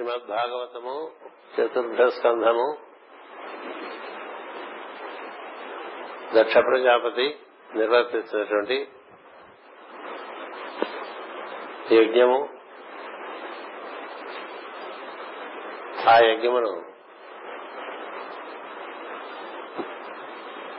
[0.00, 1.10] శ్రీమద్ భాగవతము
[1.56, 2.76] చతుర్థ స్కంధము
[6.34, 7.38] దక్ష ప్రజాపతి
[7.74, 8.88] నిర్వర్తిస్తున్నటువంటి
[11.92, 12.48] యజ్ఞము.
[16.10, 16.72] ఆ యజ్ఞమును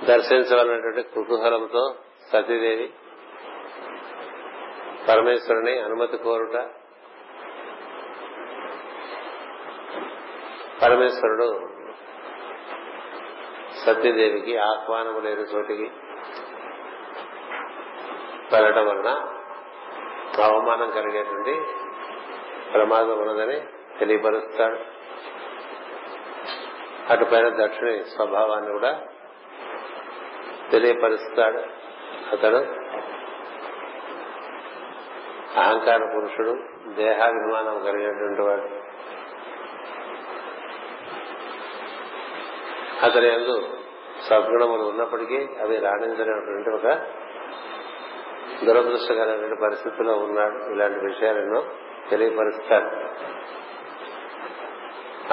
[0.06, 1.96] దర్శించాలన్నటువంటి కుతూహలంతో
[2.34, 2.94] సతీదేవి
[5.10, 6.70] పరమేశ్వరుని అనుమతి కోరుట
[10.82, 11.68] పరమేశ్వరుడు
[13.86, 15.92] సత్యదేవికి ఆహ్వానము లేని చోటికి
[18.52, 19.10] వెళ్ళటం వలన
[20.44, 21.62] అవమానం కలిగేటువంటి
[22.74, 23.62] ప్రమాదం ఉన్నదని
[24.00, 24.78] తెలియపరుస్తాడు.
[27.10, 29.02] అటుపైన దక్షిణి స్వభావాన్ని కూడా
[30.72, 31.58] తెలియపరుస్తాడు.
[32.32, 32.58] అతడు
[35.60, 38.81] అహంకార పురుషుడు దేహాభిమానం కలిగినటువంటి వాడు.
[43.04, 43.70] అతని ఎందు
[44.30, 47.06] సద్గుణములు ఉన్నప్పటికీ అవి రాణించినటువంటి ఒక
[48.64, 50.74] దురదృష్టకరమైన పరిస్థితిలో ఉన్నాడు.
[50.74, 51.64] ఇలాంటి విషయాలను
[52.10, 52.86] తెలియపరుస్తాడు.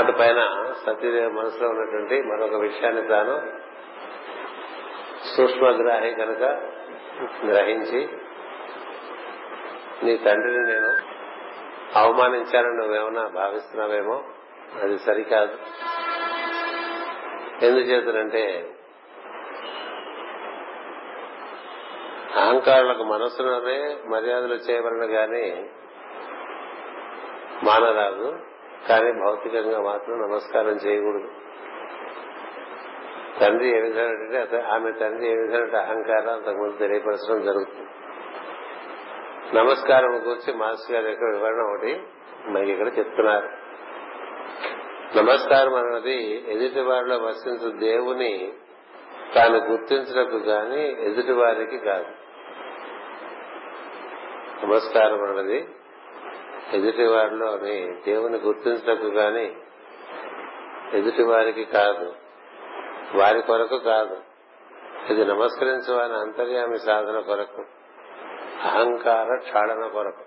[0.00, 3.58] అటు పైన సత్యదేవి మనసులో ఉన్నటువంటి మరొక విషయాన్ని తాను
[5.36, 6.42] సూక్ష్మగ్రాహి కనుక
[7.46, 8.08] గ్రహించి
[10.02, 10.96] నీ తండ్రిని నేను
[11.94, 14.22] అవమానించాలని నువ్వేమన్నా భావిస్తున్నావేమో?
[14.82, 15.58] అది సరికాదు.
[17.62, 18.72] ఎందుచేతనంటే
[22.36, 25.66] అహంకారులకు మనసులోనే మర్యాదలు చేయబడిన గాని
[27.64, 28.38] మానరాదు
[28.88, 31.30] కానీ భౌతికంగా మాత్రం నమస్కారం చేయకూడదు.
[33.40, 37.90] తండ్రి ఏ విధంగా ఆమె తండ్రి ఏ విధంగా అహంకారం అంతకుముందు తెలియపరచడం జరుగుతుంది.
[39.58, 42.02] నమస్కారం గురించి మాస్టర్ గారు యొక్క వివరణ ఒకటి
[42.46, 43.67] మనకి ఇక్కడ చెప్తున్నారు.
[45.16, 48.52] నమస్కారం అన్నది ఎదుటి వారిలో వసించు దేవుని
[49.34, 52.06] తాను గుర్తించటకు గాని ఎదుటి వారికి కాదు.
[54.66, 55.68] నమస్కారం అన్నది
[56.72, 59.56] ఎదుటి వారిలోని దేవుని గుర్తించటకు గాని
[60.98, 62.14] ఎదుటి వారికి కాదు.
[63.14, 64.16] వారి కొరకు కాదు.
[65.10, 67.64] ఇది నమస్కరించవాని అంతర్యామి సాధన కొరకు
[68.62, 70.24] అహంకార క్షాళన కొరకు.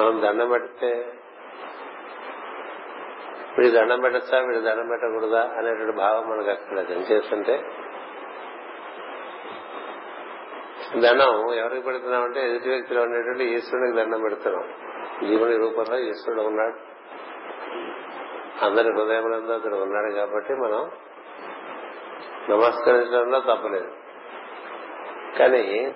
[0.00, 1.12] మనం దండం పెడితే
[3.60, 4.38] వీడి దండం పెట్టచ్చా?
[4.38, 5.54] వీడి దండం పెట్టకూడదా?
[5.58, 7.64] అనేటువంటి భావం మనకు అక్కడ ఏం చేస్తుంటే
[10.98, 14.64] దండం ఎవరికి పెడుతున్నామంటే ఎదుటి వ్యక్తిలో ఉండేటువంటి ఈశ్వరునికి దండం పెడుతున్నాం.
[15.28, 16.76] జీవుని రూపంలో ఈశ్వరుడు ఉన్నాడు.
[18.64, 20.90] అందరి హృదయములందు అతడు ఉన్నాడు కాబట్టి మనం
[22.50, 23.92] నమస్కరించడంలో తప్పలేదు.
[25.38, 25.94] కానీ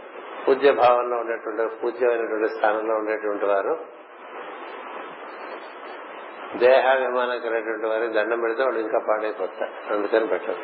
[0.49, 3.79] పూజ్య భావంలో ఉండేటువంటి పూజ్యమైనటువంటి స్థానంలో ఉండేటువంటి వారు
[6.59, 9.95] దేహాభిమానం కలిగినటువంటి వారికి దండం పెడితే వాళ్ళు ఇంకా పాడైపోతారు.
[9.95, 10.57] అందుకని పెట్టరు.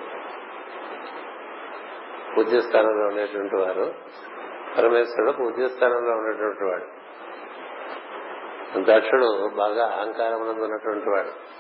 [2.36, 2.60] పూజ్య
[3.06, 3.94] ఉండేటువంటి వారు
[4.78, 6.84] పరమేశ్వరుడు పూజ్య స్థానంలో ఉండేటువంటి వాడు.
[8.78, 11.50] దక్షుడు బాగా అహంకారం ఉన్నటువంటి వాడు.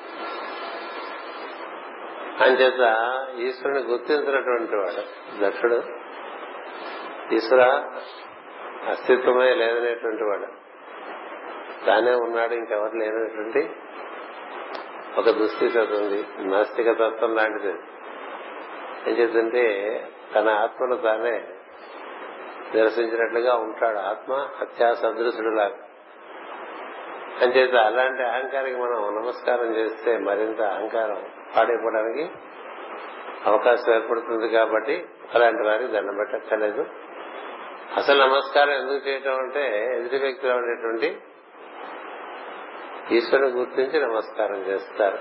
[2.42, 5.02] అంచేత ఈశ్వరుని గుర్తించినటువంటి వాడు
[5.44, 5.82] దక్షుడు.
[7.34, 7.62] ఈశ్వర
[8.88, 10.70] అస్తిత్వమే లేదనేటువంటి వాడు.
[11.86, 13.70] తానే ఉన్నాడు ఇంకెవరు లేనటువంటి
[15.18, 17.72] ఒక దుస్థితి ఉంది నాస్తిక తత్వం లాంటిది.
[19.10, 19.64] ఏం చేద్దంటే
[20.34, 21.44] తన ఆత్మను తానే
[22.74, 25.76] నిరసించినట్లుగా ఉంటాడు ఆత్మ హత్యా సదృశుడు లాగా.
[27.42, 31.22] అంచేత అలాంటి అహంకారికి మనం నమస్కారం చేస్తే మరింత అహంకారం
[31.56, 32.30] పాడైపోవడానికి
[33.46, 36.86] అవకాశం ఏర్పడుతుంది కాబట్టి అలాంటి వారికి దండం పెట్టక్కర్లేదు.
[37.96, 41.20] అసలు నమస్కారం ఎందుకు చేయటం అంటే ఎదుటి వ్యక్తిలో ఉండేటువంటి
[43.12, 45.18] ఈశ్వరుని గుర్తించి నమస్కారం చేస్తారు.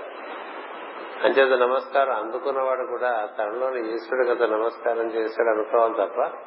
[1.24, 6.38] అంచేత నమస్కారం అందుకున్నవాడు కూడా తనలోని ఈశ్వరుడు గత నమస్కారం చేశాడు అనుకోవాలి తప్ప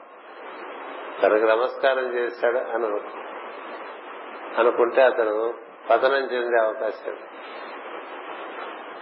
[1.21, 2.85] తనకు నమస్కారం చేశాడు అని
[4.57, 5.53] అనుకుంటే అతను
[5.89, 7.15] పతనం చెందే అవకాశం.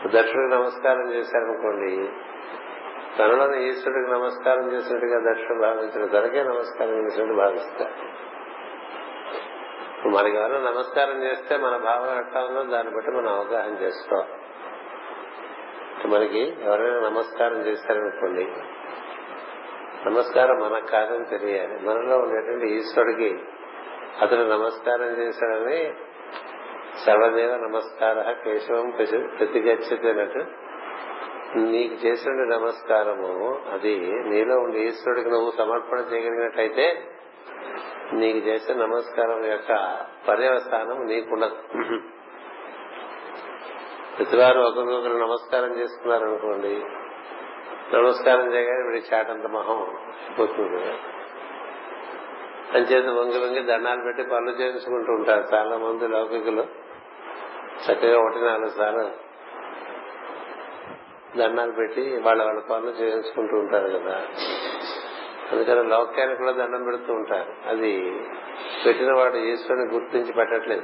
[0.06, 2.10] దక్షుడికి నమస్కారం చేశారనుకోండి
[3.19, 8.21] తనలోని ఈశ్వరుడికి నమస్కారం చేసినట్టుగా దక్షుడు భావించడు తనకే నమస్కారం చేసినట్టు భావిస్తారు.
[10.06, 14.30] మనకి ఎవరైనా నమస్కారం చేస్తే మన భావం ఎట్లా ఉందో దాన్ని బట్టి మనం అవగాహన చేసుకోవాలి.
[16.07, 18.48] మనకి ఎవరైనా నమస్కారం చేశారనుకోండి
[20.06, 21.80] నమస్కారం మనకు కాదని తెలియాలి.
[21.80, 23.39] మనలో ఉండేటువంటి ఈశ్వరుడికి
[24.21, 25.94] అతను నమస్కారం చేశాడని
[27.06, 28.92] సర్వదేవ నమస్కార కేశవం
[29.39, 30.45] ప్రతిగచ్చినట్టు
[31.57, 33.98] నీకు చేసిన నమస్కారము అది
[34.30, 37.15] నీలో ఉండే ఈశ్వరుడికి నువ్వు సమర్పణ చేయగలిగినట్లయితే
[38.13, 41.58] నీకు చేసే నమస్కారం యొక్క పర్యవసానం నీకుండదు
[44.18, 46.84] ప్రతివారు ఒకరికొకరు నమస్కారం చేసుకున్నారు అనుకోండి
[47.98, 50.81] నమస్కారం చేయగానే వీడి చాటంత మొహం అయిపోతుంది.
[50.81, 50.98] కదా
[52.74, 56.63] అంచేత వంగి వంగి దండాలు పెట్టి పనులు చేయించుకుంటూ ఉంటారు చాలా మంది లౌకికులు.
[57.86, 59.31] చక్కగా ఒకటి నాలుగు సార్లు
[61.38, 64.22] దండాలు పెట్టి వాళ్ళ వాళ్ళ పనులు చేయించుకుంటూ ఉంటారు కదా.
[65.51, 67.53] అందుకని లోకానికి కూడా దండం పెడుతూ ఉంటారు.
[67.68, 68.19] అది
[68.86, 70.83] పెట్టిన వాడు ఈశ్వరుని గుర్తించి పెట్టట్లేదు.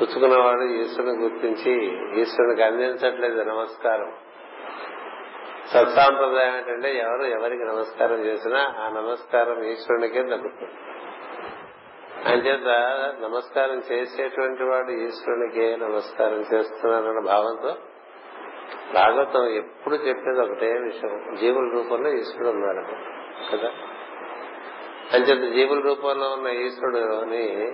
[0.00, 1.72] పుచ్చుకున్నవాడు ఈశ్వరుని గుర్తించి
[2.20, 4.12] ఈశ్వరునికి అందించట్లేదు నమస్కారం.
[5.66, 10.72] సత్సాంప్రదాయం ఏంటంటే ఎవరు ఎవరికి నమస్కారం చేసినా ఆ నమస్కారం ఈశ్వరునికే దక్కుతుంది
[12.24, 12.68] అంచేత
[13.22, 17.76] నమస్కారం చేసేటువంటి వాడు ఈశ్వరునికే నమస్కారం చేస్తున్నారన్న భావంతో
[18.94, 21.34] భాగవతం ఎప్పుడు చెప్పేది ఒకటే విషయం.
[21.34, 22.86] జీవుల రూపంలో ఈశ్వరుడు ఉన్నాడు
[23.56, 23.70] కదా?
[25.12, 27.72] అంచేత జీవుల రూపంలో ఉన్న ఈశ్వరుడుని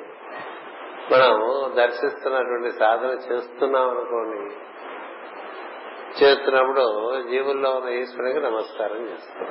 [1.13, 1.41] మనం
[1.77, 4.55] దర్శిస్తున్నటువంటి సాధన చేస్తున్నాం అనుకోండి.
[6.25, 9.47] చేస్తున్నప్పుడు జీవుల్లో ఉన్న ఈశ్వరునికి నమస్కారం చేస్తాం.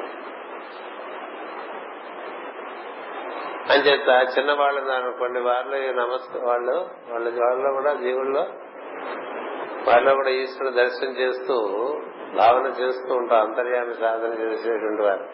[3.69, 8.47] అంచేత చిన్నవాళ్ళు అనుకోండి వాళ్ళు నమస్కారం వాళ్ళు వాళ్ళ వాళ్ళలో కూడా జీవుల్లో
[9.87, 11.55] వారిలో కూడా ఈశ్వరుడు దర్శనం చేస్తూ
[12.37, 15.27] భావన చేస్తూ ఉంటాం అంతర్యామి సాధన చేసేటువంటి వారు.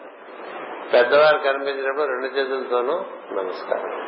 [0.92, 3.04] పెద్దవారు కనిపించినప్పుడు రెండు చేతులతోనూ
[3.42, 4.06] నమస్కారం.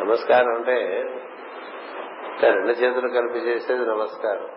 [0.00, 1.04] నమస్కారం అంటే
[2.42, 4.48] రెండు చేతులు కలిపి చేసేది నమస్కారం.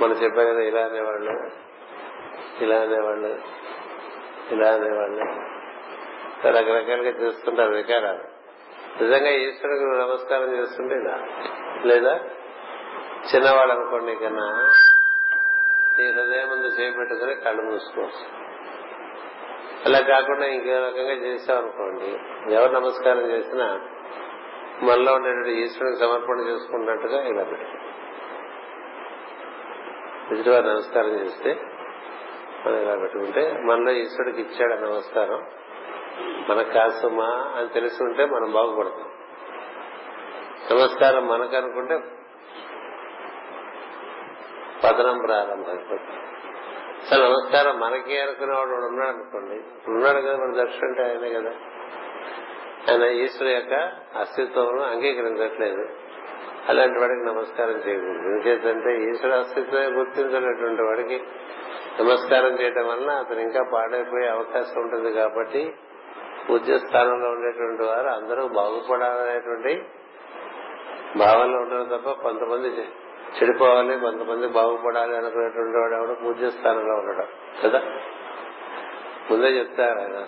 [0.00, 1.50] మనం చెప్పా కదా ఇలా అనేవాళ్ళు
[2.64, 3.38] ఇలా అనేవాళ్ళు
[4.50, 5.24] ఇలా అనేవాళ్ళు.
[6.46, 8.37] రకరకాలుగా చేస్తుంటారు వికారాలు.
[8.96, 10.94] నిజంగా ఈశ్వరుడికి నమస్కారం చేస్తుంటే
[11.88, 12.20] లేదా?
[13.34, 14.72] చిన్నవాళ్ళు అనుకోండి కన్నా
[15.98, 18.48] నీ హృదయం ముందు చేపెట్టుకుని కళ్ళు మూసుకోవచ్చు.
[19.86, 22.08] అలా కాకుండా ఇంకే రకంగా చేసామనుకోండి
[22.54, 23.66] ఎవరు నమస్కారం చేసినా
[24.82, 27.88] మనలో ఉండేటువంటి ఈశ్వరుడికి సమర్పణ చేసుకున్నట్టుగా ఇలా పెట్టు
[30.34, 31.52] ఎదుటివారు నమస్కారం చేస్తే
[32.66, 35.44] మనం ఇలా పెట్టుకుంటే మనలో ఈశ్వరుడికి ఇచ్చాడు నమస్కారం.
[36.50, 39.10] మనకు కాస్తమా అని తెలిసి ఉంటే మనం బాగుపడతాం.
[40.72, 41.98] నమస్కారం మనకు అనుకుంటే
[44.84, 46.20] పతనం ప్రారంభమైపోతుంది
[47.02, 49.90] అసలు నమస్కారం మనకి అనుకునేవాడు ఉన్నాడు అనుకోండి.
[49.90, 51.50] ఉన్నాడు కదా మన దర్శనం అంటే ఆయనే కదా.
[52.90, 53.74] ఆయన ఈశ్వరు యొక్క
[54.18, 55.88] అస్తిత్వం అంగీకరించట్లేదు.
[56.68, 58.48] అలాంటి వాడికి నమస్కారం చేయకూడదు.
[58.48, 61.22] ఎందుకంటే ఈశ్వర అస్తిత్వమే గుర్తించినటువంటి వాడికి
[62.00, 65.74] నమస్కారం చేయటం వలన అతను ఇంకా పాడైపోయే అవకాశం ఉంటుంది కాబట్టి
[66.50, 69.84] పూజ్య స్థానంలో ఉండేటువంటి వారు అందరూ బాగుపడాలనేటువంటి
[71.16, 72.68] భావనలో ఉండడం తప్ప కొంతమంది
[73.36, 76.14] చెడిపోవాలి కొంతమంది బాగుపడాలి అనుకునేటువంటి వాడు ఎవడు?
[76.14, 77.26] పూజ్య స్థానంలో ఉండడం.
[77.64, 77.82] కదా?
[79.30, 80.26] ముందే చెప్తారు ఆయన.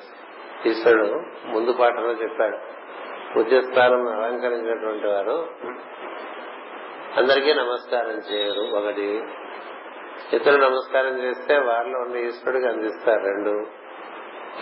[0.66, 2.56] ఈశ్వరుడు ముందు పాటలో చెప్పాడు.
[3.36, 5.48] పూజ్యస్థానం అలంకరించినటువంటి వారు
[7.16, 8.76] అందరికీ నమస్కారం చేయరు.
[8.76, 9.24] ఒకటి
[10.32, 13.20] ఇతరులు నమస్కారం చేస్తే వారిలో ఉన్న ఈశ్వరుడికి అందిస్తారు.
[13.20, 13.79] రెండు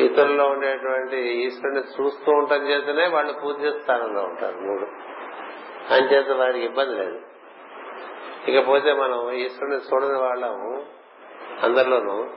[0.01, 4.87] ఇతరుల్లో ఉండేటువంటి ఈశ్వరుని చూస్తూ ఉండటం చేతనే వాళ్ళు పూజ్య స్థానంలో ఉంటారు మూడు.
[5.95, 7.21] అంచేత వారికి ఇబ్బంది లేదు.
[8.49, 10.87] ఇకపోతే మనం ఈశ్వరుని చూడని వాళ్ళము
[11.63, 12.29] అందరిలోనూ.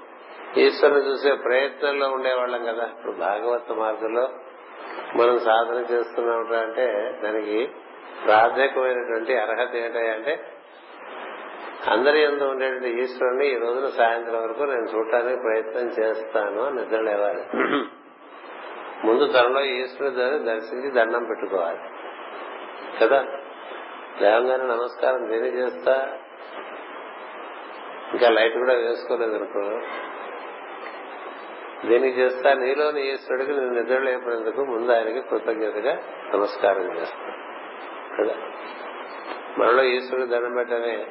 [0.57, 2.83] ఈశ్వరుని చూసే ప్రయత్నంలో ఉండేవాళ్ళం కదా.
[2.83, 4.29] ఇప్పుడు భాగవత మార్గంలో
[5.15, 7.71] మనం సాధన చేస్తున్నాం అంటే దానికి
[8.25, 10.50] ప్రాథమికమైనటువంటి అర్హత ఏంటంటే
[11.89, 17.43] అందరి ఎందు ఉండేటువంటి ఈశ్వరుని ఈ రోజున సాయంత్రం వరకు నేను చూడటానికి ప్రయత్నం చేస్తాను నిద్ర లేవాలి.
[19.07, 21.79] ముందు తనలో ఈశ్వరుని దర్శించి దండం పెట్టుకోవాలి.
[23.01, 23.25] కదా?
[24.21, 26.17] లేవగానే నమస్కారం దేని చేస్తా?
[28.13, 29.81] ఇంకా లైట్ కూడా వేసుకోలేదు అనుకో.
[31.87, 32.53] దీనికి చేస్తా?
[32.53, 35.97] నీలోని ఈశ్వరుడికి నేను నిద్ర లేపినందుకు ముందు ఆయనకి కృతజ్ఞతగా
[36.35, 37.37] నమస్కారం చేస్తాను
[38.17, 38.33] కదా?
[39.57, 41.05] మనలో ఈశ్వరుడు దండం పెట్టనే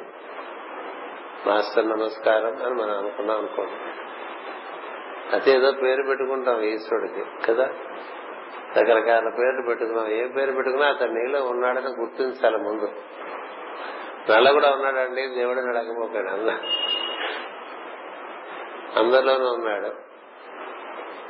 [1.47, 3.73] మాస్టర్ నమస్కారం అని మనం అనుకున్నాం అనుకోండి.
[5.33, 7.65] అయితే ఏదో పేరు పెట్టుకుంటాం ఈశ్వరుడికి కదా?
[8.79, 10.09] రకరకాల పేర్లు పెట్టుకున్నాం.
[10.09, 12.93] ఏ పేరు పెట్టుకున్నా అతను నీలో ఉన్నాడని గుర్తించాలి ముందు.
[14.33, 16.51] నల్ల కూడా ఉన్నాడండి దేవుడు నడకపోకాడు అన్న
[18.97, 20.11] అందరిలోనూ ఉన్నాడు.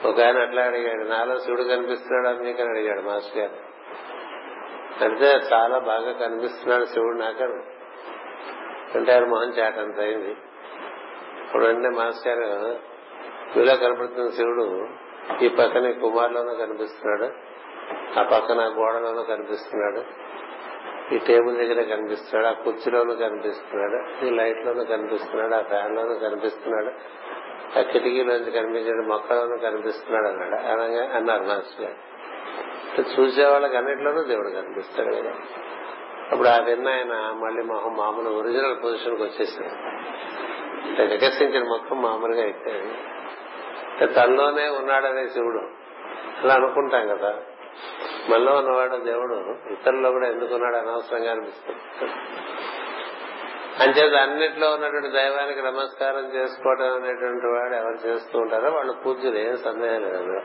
[0.09, 2.37] ఒక ఆయన అట్లా అడిగాడు నాలో శివుడు కనిపిస్తున్నాడు?
[2.37, 3.71] అని మీకు అడిగాడు మాస్టర్ గారు.
[5.05, 7.80] అంటే చాలా బాగా కనిపిస్తున్నాడు శివుడు నాకను.
[8.95, 10.31] అంటే ఆయన మొహం చాటంత అయింది
[11.45, 12.91] ఇప్పుడు వెంటనే మాస్టర్ గారు
[13.59, 14.89] మీలో కనపడుతున్న శివుడు
[15.45, 17.33] ఈ పక్కన కుమార్లోనూ కనిపిస్తున్నాడు
[18.19, 20.31] ఆ పక్కన గోడలోనూ కనిపిస్తున్నాడు
[21.15, 26.95] ఈ టేబుల్ దగ్గర కనిపిస్తున్నాడు ఆ కుర్చీలోనూ కనిపిస్తున్నాడు ఈ లైట్ లోనూ కనిపిస్తున్నాడు ఆ ఫ్యాన్ లోనూ కనిపిస్తున్నాడు
[27.79, 30.63] ఆ కిటికీలోంచి కనిపించాడు మొక్కలోనూ కనిపిస్తున్నాడు అన్నాడు.
[30.67, 33.21] అనగా అన్నారు మాస్టర్ గారు.
[33.21, 35.33] చూసే వాళ్ళకి అన్నిట్లోనూ దేవుడు కనిపిస్తాడు కదా.
[36.31, 39.69] అప్పుడు ఆ విన్న ఆయన మళ్ళీ మొహం మామూలు ఒరిజినల్ పొజిషన్కి వచ్చేసింది.
[40.89, 42.95] అంటే వికసించిన మొత్తం మామూలుగా అయిపోయింది
[44.15, 45.61] తనలోనే ఉన్నాడనే శివుడు.
[46.43, 47.39] అలా అనుకుంటాం కదా.
[48.29, 49.35] మనలో ఉన్నవాడు దేవుడు.
[49.73, 51.79] ఇతరుల్లో కూడా ఎందుకున్నాడు అనవసరంగా అనిపిస్తుంది.
[53.83, 60.03] అంచేత అన్నిట్లో ఉన్నటువంటి దైవానికి నమస్కారం చేసుకోవడం అనేటువంటి వాడు ఎవరు చేస్తూ ఉంటారో వాళ్ళు పూజ్యులు ఏం సందేహం
[60.03, 60.41] లేదు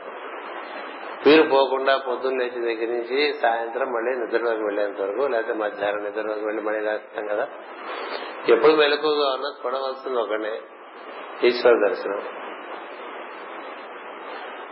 [1.24, 6.62] వీరు పోకుండా పొద్దున్న లేచి దగ్గర నుంచి సాయంత్రం మళ్ళీ నిద్రలోకి వెళ్ళేంత వరకు లేకపోతే మధ్యాహ్నం నిద్రలోకి వెళ్ళి
[6.62, 7.48] మళ్ళీ లేస్తాం కదా.
[8.48, 10.60] ఎప్పుడు మెలకుగా ఉన్నా చూడవలసింది ఒకనే
[11.44, 12.22] ఈశ్వర దర్శనం.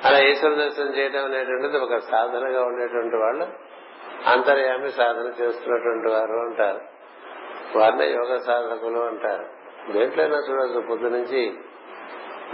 [0.04, 3.46] అలా ఈశ్వర దర్శనం చేయడం అనేటువంటిది ఒక సాధనగా ఉండేటువంటి వాళ్ళు
[4.26, 6.80] అంతర్యామి సాధన చేస్తున్నటువంటి వారు అంటారు.
[7.78, 9.46] వారినే యోగ సాధకులు అంటారు.
[9.92, 11.54] దేంట్లోనైనా చూడవచ్చు పొద్దు నుంచి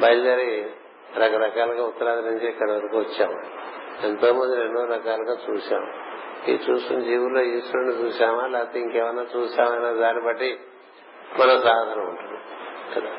[0.00, 0.70] బయలుదేరి
[1.16, 3.70] రకరకాలుగా ఉత్తరాది నుంచి ఇక్కడ వరకు వచ్చాము
[4.06, 5.92] ఎంతో మంది ఎన్నో రకాలుగా చూశాం.
[6.48, 8.46] ఈ చూసిన జీవుల్లో ఈశ్వరుని చూశామా?
[8.46, 10.60] లేకపోతే ఇంకేమన్నా చూసామా దాన్ని బట్టి
[11.38, 12.40] మన సాధన ఉంటుంది.
[12.96, 13.10] కదా?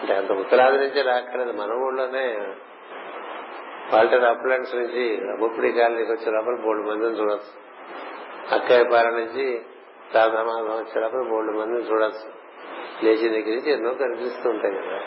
[0.00, 1.52] అంటే అంత ఉత్తరాది నుంచి రాక్కర్లేదు.
[1.52, 2.54] మన ఊళ్ళోనే
[3.92, 7.66] వాల్టర్ అప్లాంట్స్ నుంచి ముప్పిడి కాలనీకి వచ్చినప్పుడు మూడు మందిని చూడొచ్చు.
[8.54, 9.62] అక్కాయపాల నుంచి
[10.14, 12.46] రాధామాధం వచ్చినప్పుడు మూడు మందిని చూడొచ్చు.
[13.04, 15.00] లేచి దగ్గర నుంచి ఎన్నో కనిపిస్తూ ఉంటాయి కదా.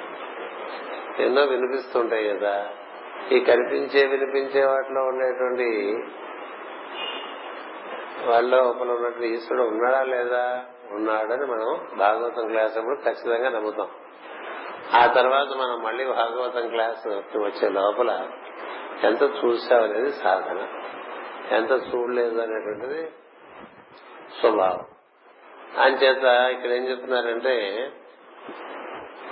[1.19, 2.69] ఎన్నో వినిపిస్తుంటాయి కదా.
[3.31, 5.97] ఈ కనిపించే వినిపించే వాటిలో ఉండేటువంటి
[8.29, 10.65] వాళ్ళ లోపల ఉన్నటువంటి ఈశ్వరుడు ఉన్నాడా లేదా?
[10.91, 13.87] ఉన్నాడని మనం భాగవతం క్లాస్ అప్పుడు ఖచ్చితంగా నమ్ముతాం.
[14.93, 17.07] ఆ తర్వాత మనం మళ్ళీ భాగవతం క్లాస్
[17.37, 18.27] వచ్చే లోపల
[19.03, 20.67] ఎంత చూసావనేది సాధన.
[21.51, 23.09] ఎంత చూడలేదు అనేటువంటిది
[24.39, 24.85] స్వభావం.
[25.81, 27.87] అంచేత ఇక్కడ ఏం చెప్తున్నారంటే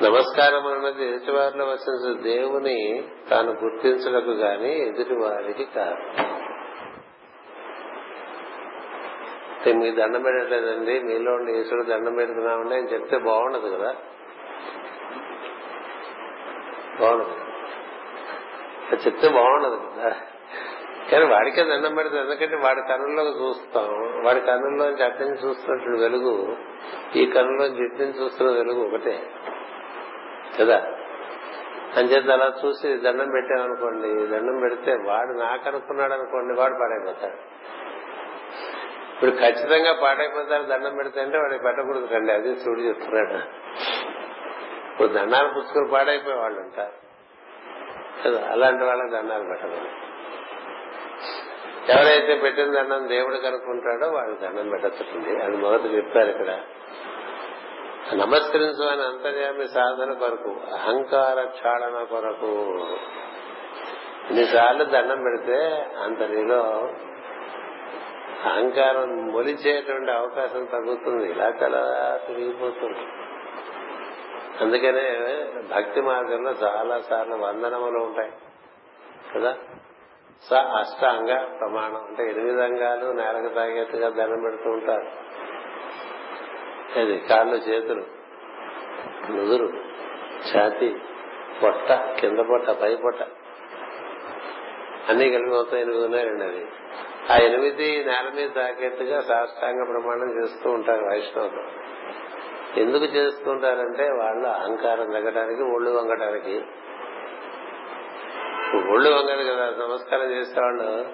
[0.04, 6.24] నమస్కారం అన్నది ఎదుటివారిలో వచ్చిన దేవుని తాను గుర్తించడకు గాని ఎదుటివారికి కాదు.
[9.74, 11.00] మీ దండం పెట్టట్లేదండి.
[11.00, 13.96] మీలో ఉండి ఈశ్వరుడు దండం పెడుతున్నామండి అని చెప్తే బాగుండదు కదా?
[17.00, 17.36] బాగుండదు.
[18.96, 20.16] చెప్తే బాగుండదు కదా?
[21.12, 22.24] కానీ వాడికే దండం పెడుతుంది.
[22.24, 24.24] ఎందుకంటే వాడి కన్నుల్లోకి చూస్తాం.
[24.26, 26.58] వాడి కన్నుల్లోంచి అక్కడి చూస్తున్నట్టు వెలుగు
[27.16, 29.24] ఈ కన్నులోంచి ఇటు చూస్తున్న వెలుగు ఒకటే.
[30.60, 30.86] కదా?
[31.98, 37.34] అంచేత అలా చూసి దండం పెట్టామనుకోండి దండం పెడితే వాడు నాకు అనుకున్నాడు అనుకోండి వాడు పాడైపోతాడు.
[39.14, 43.34] ఇప్పుడు ఖచ్చితంగా పాడైపోతారు దండం పెడితే అంటే వాడికి పెట్టకూడదు కండి అది చూడు చెప్తున్నాడు.
[44.92, 46.92] ఇప్పుడు దండాలు పుచ్చుకొని పాడైపోయే వాళ్ళు ఉంటారు.
[48.26, 48.52] కదా?
[48.52, 50.08] అలాంటి వాళ్ళకి దండాలు పెట్టకూడదు.
[51.92, 56.60] ఎవరైతే పెట్టిన దండం దేవుడు కనుక్కుంటాడో వాళ్ళు దండం పెట్టచ్చుంది అది మొదట చెప్పారు ఇక్కడ.
[58.14, 62.48] నమస్కరించు అని అంతర్యామి సాధన కొరకు అహంకార క్షాళన కొరకు.
[64.30, 66.62] ఇన్నిసార్లు దండం పెడితే అంత నీలో
[68.46, 71.32] అహంకారం మొలిచేటువంటి అవకాశం తగ్గుతుంది.
[71.32, 73.00] ఇలా చాలా తిరిగిపోతుంది.
[74.62, 75.20] అందుకనే
[75.76, 78.32] భక్తి మార్గంలో చాలా సార్లు వందనములు ఉంటాయి.
[79.36, 79.56] కదా?
[80.50, 82.06] స అష్టాంగ ప్రమాణం.
[82.08, 85.27] అంటే ఎనిమిది అంగాలు నేలకు తాగేట్టుగా దండం పెడుతూ ఉంటారు.
[87.00, 88.04] అది కాళ్ళు చేతులు
[89.32, 89.74] నుదురు
[90.56, 90.96] ఛాతి
[91.64, 93.22] పొట్ట కింద పొట్ట పై పొట్ట.
[95.10, 96.66] అన్ని కలిపి మొత్తం ఎనిమిది ఉన్నాయండి అది
[97.32, 101.88] ఆ ఎనిమిది నేల మీద తాకేట్టుగా సాష్టాంగ ప్రమాణం చేస్తూ ఉంటారు వైష్ణవులు.
[102.80, 106.56] ఎందుకు చేస్తూ ఉంటారంటే వాళ్ళు అహంకారం తగ్గడానికి ఒళ్ళు వంగడానికి
[108.92, 111.08] ఒళ్ళు వంగదు కదా నమస్కారం చేసేవాళ్ళు.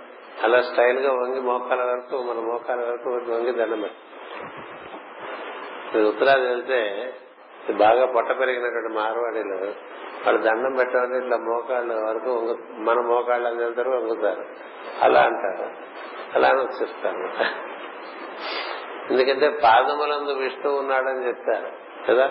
[0.44, 3.90] అలా స్టైల్గా వంగి మోకాల వరకు మన మోకాల వరకు వంగి దండం
[6.02, 7.14] ఉత్తరాది వెళ్తే
[7.74, 9.54] బాగా పొట్ట పెరిగినటువంటి మార్వాడీలు.
[10.26, 14.46] వాళ్ళు దండం పెట్టాలని ఇట్లా మోకాళ్ళ వరకు మన మోకాళ్ళ వెళ్తారు వంగుతారు.
[15.02, 15.70] అలా అంటారు.
[16.36, 17.30] అలా వచ్చేస్తాను
[19.14, 21.72] ఎందుకంటే పాదములందు విష్ణు ఉన్నాడని చెప్తారు.
[22.10, 22.28] కదా?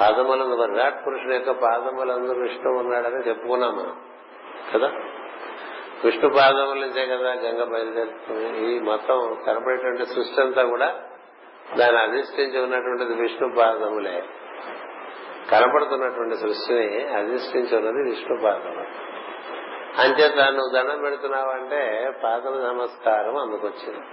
[0.00, 3.96] పాదములందు విరాట్ పురుషుడు యొక్క పాదములందు విష్ణు ఉన్నాడని చెప్పుకున్నాం మనం
[4.74, 4.92] కదా?
[6.04, 8.72] విష్ణు పాదముల నుంచే కదా గంగ బయలుదేరుతుంది.
[8.72, 11.00] ఈ మొత్తం కనపడేటువంటి సృష్టి అంతా కూడా
[11.76, 14.22] దాన్ని అధిష్ఠించి ఉన్నటువంటిది విష్ణు పాదములే
[15.50, 19.10] కనపడుతున్నటువంటి సృష్టిని అధిష్ఠించి ఉన్నది విష్ణు పాదము
[20.02, 24.06] అంచేత నువ్వు దండం పెడుతున్నావు అంటే పాదం నమస్కారం అందుకొచ్చింది.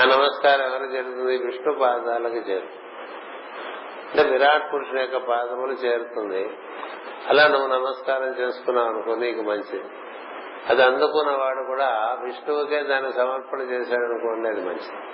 [0.00, 1.38] ఆ నమస్కారం ఎవరికి చేరుతుంది?
[1.38, 2.82] విష్ణు పాదాలకు చేరుతుంది.
[4.10, 6.50] అంటే విరాట్ పురుషుని యొక్క పాదములు చేరుతుంది.
[7.28, 9.84] అలా నువ్వు నమస్కారం చేసుకున్నావు అనుకో నీకు మంచిది.
[10.68, 15.06] అది అందుకున్న వాడు కూడా విష్ణువుకే దాన్ని సమర్పణ చేశాడు అనుకోండి అది మంచిది.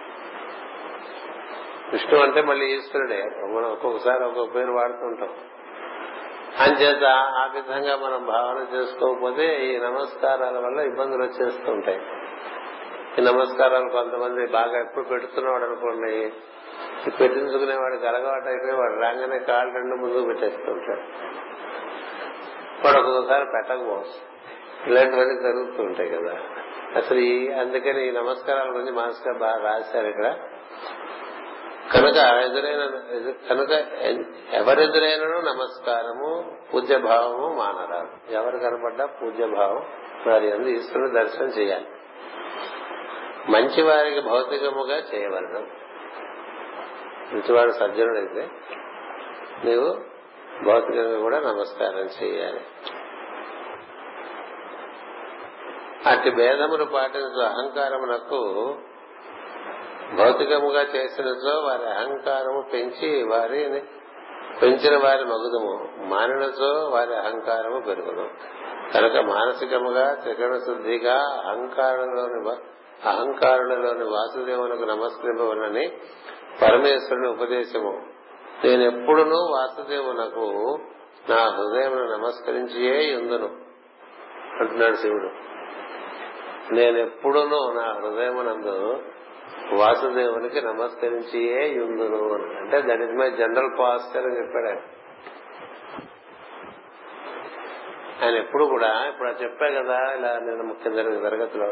[1.92, 3.23] విష్ణు అంటే మళ్ళీ ఈశ్వరుడే.
[3.25, 5.28] మనం ఒక్కొక్కసారి ఒక్కొక్క పేరు వాడుతుంటాం.
[6.61, 12.00] అంచేత ఆ విధంగా మనం భావన చేసుకోకపోతే ఈ నమస్కారాల వల్ల ఇబ్బందులు వచ్చేస్తుంటాయి.
[13.18, 16.32] ఈ నమస్కారాలు కొంతమంది బాగా ఎప్పుడు పెడుతున్నాడు అనుకోండి
[17.06, 21.00] ఈ పెట్టించుకునేవాడికి అలవాటు అయిపోయి వాడు రాగానే కాళ్ళు రెండు ముందుకు పెట్టేస్తుంటాడు.
[22.87, 24.31] వాడు ఒక్కొక్కసారి పెట్టకపోవచ్చు.
[24.86, 26.38] ఇలాంటివన్నీ జరుగుతూ ఉంటాయి కదా.
[26.96, 30.34] అసలు ఈ అందుకని ఈ నమస్కారాల గురించి మాస్టర్ బాగా రాశారు ఇక్కడ.
[31.92, 33.02] కనుక ఎదురైన
[33.48, 33.70] కనుక
[34.52, 38.32] ఎవరెదురైనను నమస్కారము పూజ్యభావము మానరాదు.
[38.32, 39.82] ఎవరు కనపడ్డా పూజ్యభావం
[40.26, 41.86] వారి అందు ఈశ్వరుడు దర్శనం చేయాలి.
[43.48, 45.82] మంచి వారికి భౌతికముగా చేయవలను
[47.34, 48.48] మంచివాడు సజ్జనుడైతే
[49.64, 49.96] నీవు
[50.64, 52.60] భౌతికంగా కూడా నమస్కారం చేయాలి.
[56.06, 58.75] అట్టి భేదమును పాటించు అహంకారమునకు
[60.18, 63.82] భౌతికముగా చేసినచో వారి అహంకారము పెంచి వారిని
[64.62, 66.04] పెంచిన వారి మగుదము.
[66.04, 68.28] మానినచో వారి అహంకారము పెరుగును.
[68.92, 71.16] కనుక మానసికముగా త్రికరణ శుద్ధిగా
[71.47, 72.50] అహంకారంలోని
[73.09, 75.92] అహంకారులలోని వాసుదేవునకు నమస్కరింపవనని
[76.62, 78.02] పరమేశ్వరుని ఉపదేశము.
[78.64, 80.78] నేనెప్పుడునూ వాసుదేవునకు
[81.30, 83.49] నా హృదయం నమస్కరించియే ఎందును.
[84.61, 85.51] అంటున్నాడు శివుడు.
[86.71, 89.02] నేనెప్పుడునూ నా హృదయమునందు
[89.75, 94.78] వాసుదేవునికి నమస్కరించియే యుందును అంటే that is my general pastor అని చెప్పాడు ఆయన.
[98.25, 101.66] ఆయన ఎప్పుడు కూడా ఇప్పుడు చెప్పా కదా ఇలా నేను ముఖ్యం జరిగిన తరగతిలో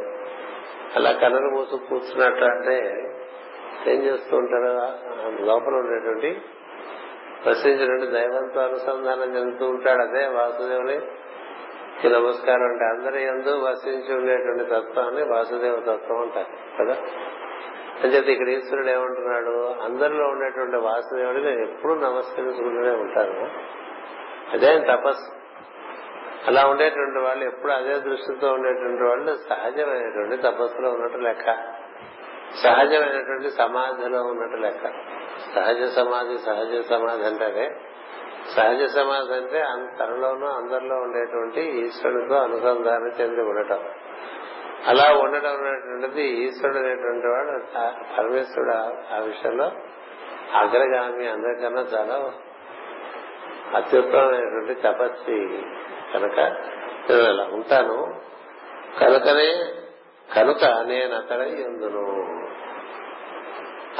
[0.96, 3.06] అలా కన్నులు మూసు కూర్చున్నట్టు అంటే
[3.86, 4.72] ఏం చేస్తూ ఉంటారు?
[5.44, 6.40] లోపల ఉండేటువంటి
[7.44, 11.00] ప్రశ్నించినటువంటి దైవంతో అనుసంధానం చెందుతూ ఉంటాడు అదే వాసుదేవుని.
[12.08, 16.96] నమస్కారం అంటే అందరి ఎందు వసించి ఉండేటువంటి తత్వాన్ని వాసుదేవ తత్వం అంటారు కదా?
[18.04, 19.74] అంచేది ఇక్కడ ఈశ్వరుడు ఏమంటున్నాడు?
[19.82, 23.50] అందరిలో ఉండేటువంటి వాసుదేవుడిని నేను ఎప్పుడు నమస్కరించుకుంటూనే ఉంటాను.
[24.52, 25.32] అదే తపస్సు.
[26.46, 31.54] అలా ఉండేటువంటి వాళ్ళు ఎప్పుడు అదే దృష్టితో ఉండేటువంటి వాళ్ళు సహజమైనటువంటి తపస్సులో ఉన్నట్టు లెక్క.
[32.62, 34.86] సహజమైనటువంటి సమాధిలో ఉన్నట్టు లెక్క.
[35.54, 37.76] సహజ సమాధి సహజ సమాధి అంటారే
[38.56, 39.62] సహజ సమాధి అంటే
[40.00, 43.84] తనలోనూ అందరిలో ఉండేటువంటి ఈశ్వరుడితో అనుసంధానం చెంది ఉండటం.
[44.86, 47.58] అలా ఉండడం అనేటువంటిది ఈశ్వరుడు అనేటువంటి వాడు
[48.18, 48.74] పరమేశ్వరుడు
[49.14, 49.64] ఆ విషయంలో
[50.54, 52.32] అగ్రగామి అందరికన్నా చాలా
[53.76, 55.64] అత్యుత్తమైనటువంటి తపస్వి
[56.14, 56.38] కనుక
[57.10, 58.14] నేను అలా ఉంటాను.
[59.00, 59.64] కనుకనే
[60.36, 62.04] కనుక నేను అతడై ఎందును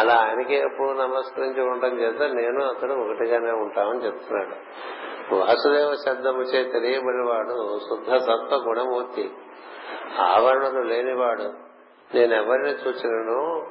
[0.01, 4.55] అలా ఆయనకి ఎప్పుడు నమస్కరించి ఉండటం చేత నేను అతడు ఒకటిగానే ఉంటామని చెప్తున్నాడు.
[5.35, 9.31] వాసుదేవ శబ్దము చే తెలియబడివాడు శుద్ధ సత్వ గుణమూర్తి.
[10.19, 11.53] ఆవరణలు లేనివాడు.
[12.15, 13.67] నేనెవరిని చూచినను?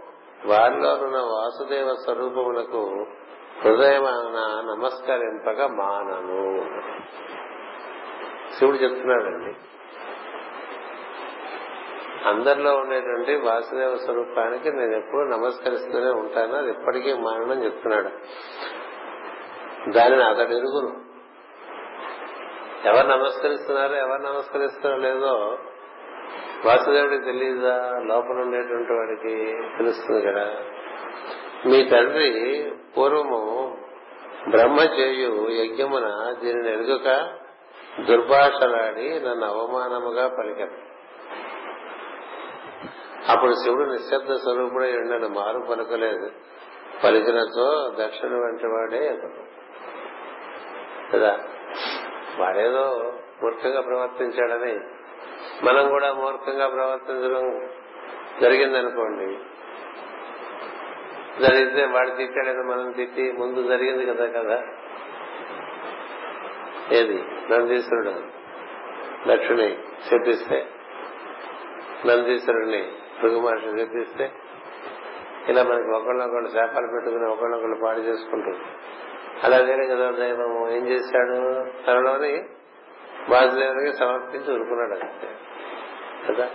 [0.46, 3.06] వారిలోనున్న వాసుదేవ స్వరూపములకు
[3.66, 6.66] హృదయమాన నమస్కరింపక మానను.
[8.56, 9.56] శివుడు చెప్తున్నాడండి.
[12.26, 16.56] అందరిలో ఉండేటువంటి వాసుదేవ స్వరూపానికి నేను ఎప్పుడు నమస్కరిస్తూనే ఉంటాను.
[16.56, 18.10] అది ఎప్పటికీ మానని చెప్తున్నాడు.
[19.92, 21.10] దానిని అతడు ఎరుగును.
[22.88, 25.58] ఎవరు నమస్కరిస్తున్నారో ఎవరు నమస్కరిస్తున్నారో లేదో
[26.66, 30.56] వాసుదేవుడికి తెలియదా లోపల ఉండేటువంటి వాడికి తెలుస్తుంది కదా.
[31.66, 33.78] మీ తండ్రి పూర్వము
[34.50, 37.30] బ్రహ్మ చేయు యజ్ఞమున దీనిని ఎరుగక
[38.08, 40.89] దుర్భాషలాడి నన్ను అవమానముగా పలికారు
[43.30, 46.32] అప్పుడు శివుడు నిశ్శబ్ద స్వరూపుడై ఉండను మారు పలకలేదు.
[47.04, 49.20] పలికినతో దక్షిణ వంటి వాడే
[51.14, 51.40] కదా?
[52.40, 53.14] వాడేదో
[53.44, 54.80] మూర్ఖంగా ప్రవర్తించాడని.
[55.66, 57.70] మనం కూడా మూర్ఖంగా ప్రవర్తించడం
[58.42, 59.38] జరిగిందనుకోండి.
[61.44, 64.64] జరిగితే వాడు తిట్టాడేదో మనం తిట్టి ముందు జరిగింది కదా కదా
[66.92, 67.24] ఏది?
[67.52, 68.24] నందీశ్వరుడు.
[69.28, 70.68] దక్షిణి చెప్పిస్తే
[72.06, 74.32] నందీశ్వరుడిని భృగు మహర్షి చెప్పిస్తే
[75.48, 78.58] ఇలా మనకి ఒకళ్ళొకళ్ళు శాపాలు పెట్టుకుని ఒకళ్ళొకళ్ళు పాడు చేసుకుంటుంది
[79.44, 80.70] అలా వేరే కదా దైవము.
[80.70, 81.66] ఏం చేశాడు?
[81.88, 82.50] తనలోని
[83.30, 85.30] వాసుదేవునికి సమర్పించి ఊరుకున్నాడు అంతే.
[86.34, 86.50] కదా?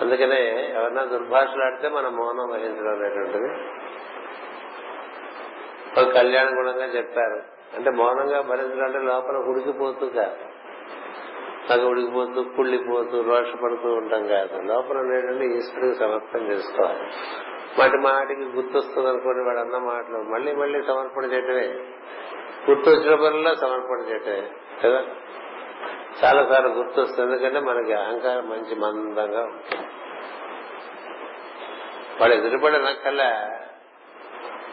[0.00, 3.54] అందుకనే ఎవరన్నా దుర్భాషలాడితే మనం మౌనం వహించడం అనేటువంటిది.
[6.00, 7.42] ఒక కళ్యాణ గుణంగా చెప్పారు.
[7.76, 10.49] అంటే మౌనంగా భరించడం అంటే లోపల ఉడికిపోతూ కాదు.
[11.70, 14.62] నాకు ఉడికిపోతూ కుళ్ళిపోతూ రోషపడుతూ ఉంటాం కాదు.
[14.62, 17.00] లోపల ఉండేటువంటి ఈశ్వరుడికి సమర్పణ చేసుకోవాలి.
[17.78, 21.68] వాటి మాటికి గుర్తొస్తుంది అనుకోండి వాడు అన్న మాటలు మళ్ళీ మళ్ళీ సమర్పణ చేయటమే.
[22.70, 24.48] గుర్తొచ్చినప్పుడల్లా సమర్పణ చేయటమే
[24.84, 25.04] కదా?
[26.24, 27.32] చాలా సార్లు గుర్తొస్తుంది.
[27.32, 29.86] ఎందుకంటే మనకి అహంకారం మంచి మందంగా ఉంటుంది.
[32.20, 33.50] వాడు ఎదురుపడి నక్కల్లా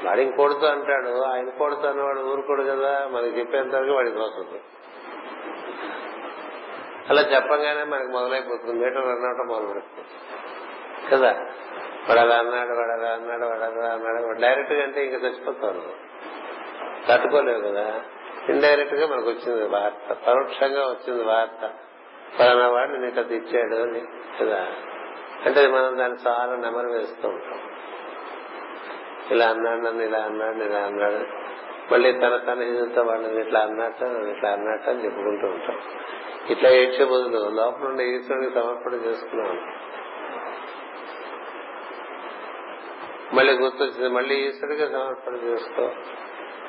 [0.03, 3.07] వాడు ఇంకోడుతో అంటాడు ఆయన కోడుతో అన్నవాడు ఊరుకోడు కదా?
[3.12, 4.62] మనకి చెప్పేంతవరకు వాడికి వస్తుంది
[7.10, 8.74] అలా చెప్పగానే మనకు మొదలైపోతుంది.
[8.74, 10.08] మీటర్ రన్ అవటం మొదలు పెడుతుంది
[11.10, 11.32] కదా?
[12.10, 14.41] వాడు అలా అన్నాడు వాడు అలా అన్నాడు వాడు అలా అన్నాడు.
[14.41, 15.82] డైరెక్ట్గా అంటే ఇంకా చచ్చిపోతారు
[17.10, 18.02] తట్టుకోలేవు కదా?
[18.50, 20.13] ఇండైరెక్ట్గా మనకు వచ్చింది వార్త.
[20.13, 21.70] పరోక్షంగా వచ్చింది వార్త.
[22.38, 24.02] ఫలానా వాడు నీకు అది ఇచ్చాడు అని
[24.41, 24.67] కదా?
[25.46, 27.60] అంటే మనం దాన్ని చాలా నెమరు వేస్తూ ఉంటాం.
[29.32, 31.46] ఇలా అన్నాడు నన్ను ఇలా అన్నాడు ఇలా అన్నాడు.
[31.91, 35.78] మళ్ళీ తన తన ఎదురుతో వాళ్ళని ఇట్లా అన్నట్టు ఇట్లా అన్నట్టు అని చెప్పుకుంటూ ఉంటాం.
[36.50, 39.60] ఇట్లా ఏడ్చే బదులు లోపల ఉండే ఈశ్వరుడికి సమర్పణ చేసుకున్నాం.
[43.34, 45.91] మళ్ళీ గుర్తొచ్చింది మళ్ళీ ఈశ్వరుడికి సమర్పణ చేసుకో.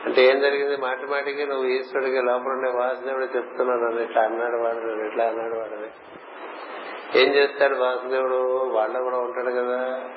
[0.04, 0.76] అంటే ఏం జరిగింది?
[0.76, 5.54] మాటి మాటికి నువ్వు ఈశ్వరుడికి లోపల ఉండే వాసుదేవుడు చెప్తున్నావు నన్ను ఇట్లా అన్నాడు వాడు నన్ను ఇట్లా అన్నాడు
[5.54, 5.88] వాడని
[7.20, 8.70] ఏం చేస్తాడు వాసుదేవుడు?
[8.72, 10.10] వాళ్ళ కూడా ఉంటాడు కదా.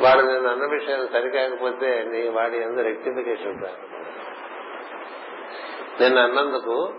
[0.00, 3.60] వాడు నేను అన్న విషయం సరికాకపోతే నీ వాడి ఎందు రెక్టిఫికేషన్
[6.00, 6.92] నిన్ను అన్నందుకు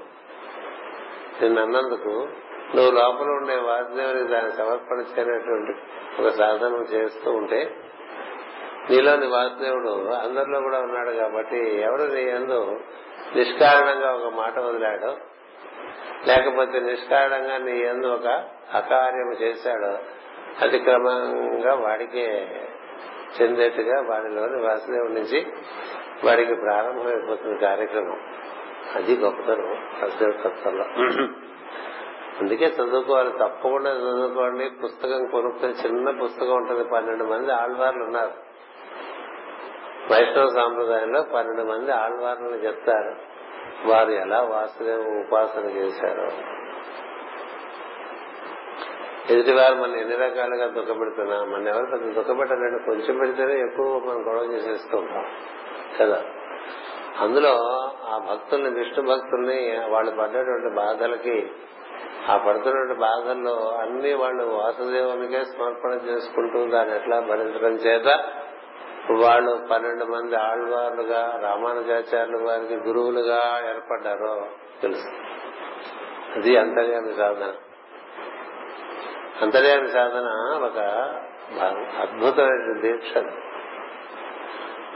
[1.41, 2.27] నిన్ను అన్నందుకు
[2.75, 5.73] నువ్వు లోపల ఉండే వాసుదేవుని దాన్ని సమర్పణించేటువంటి
[6.21, 7.75] ఒక సాధనం చేస్తూ ఉంటే
[8.89, 12.77] నీలోని వాసుదేవుడు అందరిలో కూడా ఉన్నాడు కాబట్టి ఎవడు నీ ఎందు
[13.35, 15.17] నిష్కారణంగా ఒక మాట వదిలాడో
[16.25, 18.27] లేకపోతే నిష్కారణంగా నీ ఎందు ఒక
[18.73, 19.97] అకార్యం చేశాడో
[20.61, 22.49] అది క్రమంగా వాడికే
[23.41, 25.45] చెందేట్టుగా వాడిలోని వాసుదేవుడి నుంచి
[26.25, 28.19] వాడికి ప్రారంభమైపోతున్న కార్యక్రమం.
[28.95, 29.71] అది గొప్పతనం.
[30.01, 30.83] వాసుదేవుడి తత్వంలో
[32.41, 33.31] అందుకే చదువుకోవాలి.
[33.31, 34.69] తప్పకుండా చదువుకోండి.
[34.83, 36.83] పుస్తకం కొనుక్కుని చిన్న పుస్తకం ఉంటుంది.
[36.83, 38.53] పన్నెండు మంది ఆళ్వార్లు ఉన్నారు.
[40.13, 43.33] వైష్ణవ సాంప్రదాయంలో పన్నెండు మంది ఆళ్వార్లను చెప్తారు.
[43.87, 46.27] వారు ఎలా వాసుదేవ ఉపాసన చేశారో.
[49.29, 54.97] ఎదుటివారు మనం ఎన్ని రకాలుగా దుఃఖపెడుతున్నా మన ఎవరు పెద్ద దుఃఖపెట్టాలంటే కొంచెం పెడితేనే ఎక్కువ మనం గొడవ చేసేస్తూ
[54.97, 55.25] ఉంటాం.
[55.99, 56.23] కదా?
[57.19, 57.55] అందులో
[58.03, 61.51] ఆ భక్తుల్ని విష్ణు భక్తుల్ని వాళ్ళు పడ్డటువంటి బాధలకి
[62.29, 68.05] ఆ పడుతున్నటువంటి బాధల్లో అన్ని వాళ్ళు వాసుదేవునికే సమర్పణ చేసుకుంటూ దాన్ని ఎట్లా భరించడం చేత
[69.11, 74.45] వాళ్ళు పన్నెండు మంది ఆళ్వార్లుగా రామానుజాచార్యులు వారికి గురువులుగా ఏర్పడ్డారో
[74.81, 75.07] తెలుసు.
[76.35, 77.53] అది అంతర్యామి సాధన.
[79.41, 80.27] అంతర్యామి సాధన
[80.63, 80.77] ఒక
[82.01, 83.17] అద్భుతమైన దీక్ష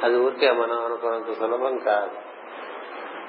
[0.04, 0.18] అది.
[0.18, 2.12] ఊరికే మనం అనుకున్నంత సులభం కాదు.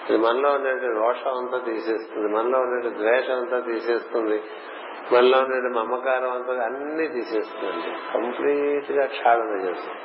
[0.09, 4.42] ఇది మనలో ఉండే రోషం అంతా తీసేస్తుంది మనలో ఉండే ద్వేషం అంతా తీసేస్తుంది
[5.12, 7.97] మనలో ఉండే మమకారం అంతా అన్ని తీసేస్తుంది.
[8.14, 9.99] కంప్లీట్గా క్షాళన చేస్తుంది.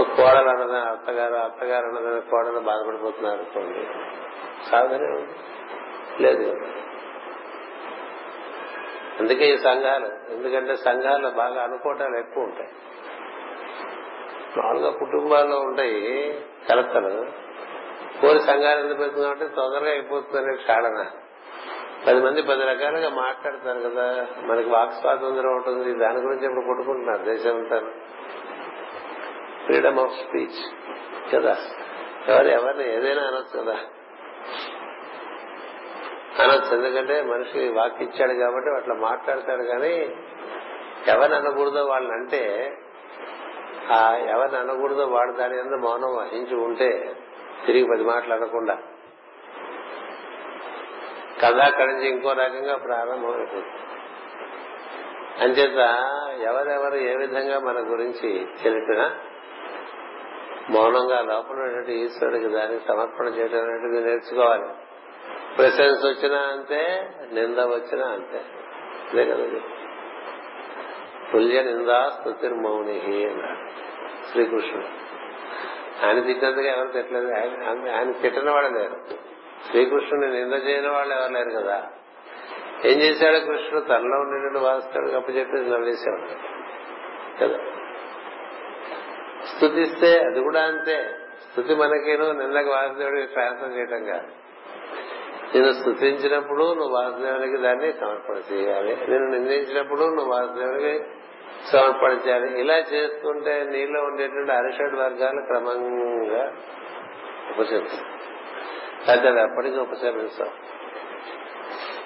[0.00, 3.86] ఒక కోడలు అన్నదని అత్తగారు అత్తగారు అన్నదని కోడలు బాధపడిపోతున్నారు అనుకోండి.
[4.70, 5.34] సాధనే ఉంది.
[6.20, 6.56] లేదు.
[9.20, 12.68] అందుకే ఈ సంఘాలు ఎందుకంటే సంఘాల్లో బాగా అనుకోవటాలు ఎక్కువ ఉంటాయి.
[14.56, 16.32] మామూలుగా కుటుంబాల్లో ఉంటాయి
[16.70, 17.26] కలెక్టలు
[18.20, 21.06] కోరి సంఘాలు ఎందుకు పెడుతున్నామంటే తొందరగా అయిపోతుందనే క్షాళన.
[22.06, 24.26] పది మంది పది రకాలుగా మాట్లాడతారు కదా.
[24.40, 25.98] మనకి వాక్ స్వాతంత్రం ఉంటుంది.
[25.98, 27.78] దాని గురించి ఇప్పుడు కొట్టుకుంటున్నారు దేశం అంతా
[29.66, 30.74] ఫ్రీడమ్ ఆఫ్ స్పీచ్
[31.34, 31.56] కదా.
[32.28, 33.78] ఎవరు ఎవరిని ఏదైనా అనొచ్చు కదా.
[36.42, 36.76] అనొచ్చు.
[36.76, 40.16] ఎందుకంటే మనిషి వాక్ ఇచ్చాడు కాబట్టి అట్లా మాట్లాడతాడు కానీ
[41.08, 42.72] ఎవరిని అనకూడదో వాళ్ళని అంటే
[43.92, 47.16] ఆ ఎవరిని అనకూడదో వాడు దాని మీద మౌనం వహించి ఉంటే
[47.66, 48.78] తిరిగి పది మాటలు అనకుండా.
[51.42, 53.66] కథ అక్కడి నుంచి ఇంకో రకంగా ప్రారంభమైపోతుంది.
[55.40, 55.78] అంచేత
[56.42, 59.16] ఎవరెవరు ఏ విధంగా మన గురించి తెలిపినా
[60.70, 64.64] మౌనంగా లోపల ఉన్నటువంటి ఈశ్వరుడికి దానికి సమర్పణ చేయడం అనేటిది నేర్చుకోవాలి.
[65.58, 68.40] ప్రశంస వచ్చినా అంతే నింద వచ్చినా అంతే
[69.10, 69.60] అదే కదా
[71.32, 73.88] తుల్య నిందా స్తుతిర్మౌని అన్నాడు
[74.30, 74.86] శ్రీకృష్ణుడు.
[76.06, 77.34] ఆయన తిట్టినందుకు ఎవరు తిట్టలేదు?
[77.90, 78.96] ఆయన తిట్టిన వాళ్ళు లేరు.
[79.70, 81.86] శ్రీకృష్ణుని నింద చేయని వాళ్ళు ఎవరు లేరు కదా.
[82.84, 83.84] ఏం చేశాడు కృష్ణుడు?
[83.84, 86.26] తనలో ఉండినట్టు వాస్తాడు అప్పచెప్పి నవ్వేశాడు
[87.44, 87.58] కదా.
[89.44, 91.10] స్థుతిస్తే అది కూడా అంతే.
[91.50, 94.47] స్థుతి మనకేను నిందకు వాసుదేవుడికి ట్రాన్స్ఫర్ చేయటం కాదు.
[95.54, 98.96] నేను స్థుతించినప్పుడు నువ్వు వాసుదేవునికి దాన్ని సమర్పణ చేయాలి.
[99.08, 101.04] నేను నిందించినప్పుడు నువ్వు వాసుదేవునికి
[101.72, 102.60] సమర్పణ చేయాలి.
[102.60, 106.52] ఇలా చేస్తుంటే నీలో ఉండేటువంటి అరిషడ్ వర్గాలు క్రమంగా
[107.50, 108.04] ఉపశమిస్తాం
[109.08, 110.48] అయితే అవి ఎప్పటికీ ఉపశమిస్తాం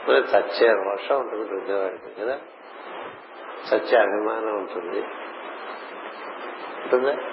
[0.09, 0.20] మరి
[0.66, 2.38] రోషం ఉంటుంది ప్రతివాడికి కదా?
[3.66, 5.00] సత్య అభిమానం ఉంటుంది.
[6.83, 7.32] ఉంటుందా?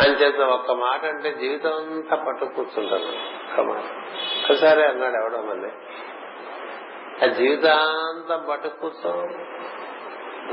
[0.00, 3.84] అంచేత ఒక్క మాట అంటే జీవితం అంతా పట్టు కూర్చుంటాను ఒక్క మాట.
[4.50, 5.68] ఒకసారి అన్నాడు ఎవడో మళ్ళీ.
[7.24, 9.28] ఆ జీవితాంతం పట్టు కూర్చోం.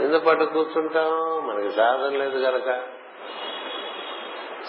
[0.03, 1.47] ఎందుకు పట్టు కూర్చుంటాం?
[1.47, 2.83] మనకి సాధన లేదు కనుక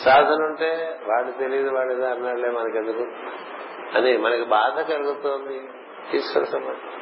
[0.04, 3.02] సాధన ఉంటే వాడు తెలియదు వాడిది అన్నాడులే మనకెందుకు?
[3.96, 5.68] అని మనకి బాధ కలుగుతోంది.
[6.16, 6.98] ఈశ్వర సమాధి.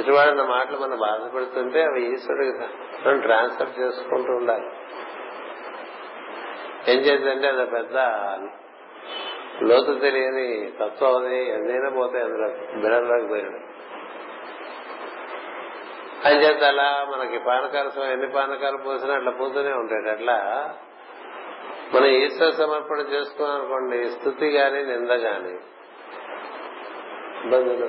[0.00, 2.58] ఇటువాడిన మాటలు మనం బాధపడుతుంటే అవి ఈశ్వరుడికి
[3.06, 4.70] మనం ట్రాన్స్ఫర్ చేసుకుంటూ ఉండాలి.
[6.88, 7.96] ఏం చేద్దంటే అది పెద్ద
[9.62, 13.72] లోతు తెలియని తత్వం అది ఏదైనా పోతే అందులో బిడల్లోకి పోయాడు.
[16.28, 20.08] అని చేత అలా మనకి పానకాల ఎన్ని పానకాలు పోసినా అట్లా పోతూనే ఉంటాడు.
[20.08, 20.74] అట్లా
[21.94, 25.54] మనం ఈశ్వర సమర్పణ చేసుకున్నాం అనుకోండి స్థుతి గాని నింద గాని
[27.44, 27.86] ఇబ్బందులు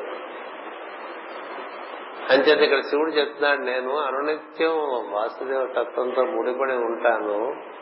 [2.34, 4.72] అంచేత ఇక్కడ శివుడు చెప్తున్నాడు నేను అనునిత్యం
[5.12, 7.73] వాసుదేవ తత్వంతో ముడిపడి ఉంటాను.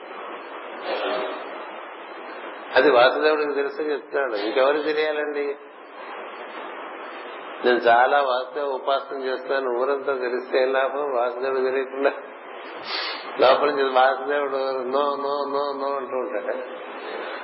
[2.76, 5.56] అది వాసుదేవుడికి తెలుసు చెప్తున్నాడు ఇంకెవరు తెలియాలండి?
[7.65, 9.80] నేను చాలా వాసుదేవ ఉపాసన చేస్తాను.
[9.80, 11.15] ఊరంతా తెలిస్తే ఏం లాభం?
[11.15, 12.12] వాసుదేవుడు తెలియకుండా
[13.39, 16.58] లోపల నుంచి వాసుదేవుడు నో నో నో నో అంటూ ఉంటాడు.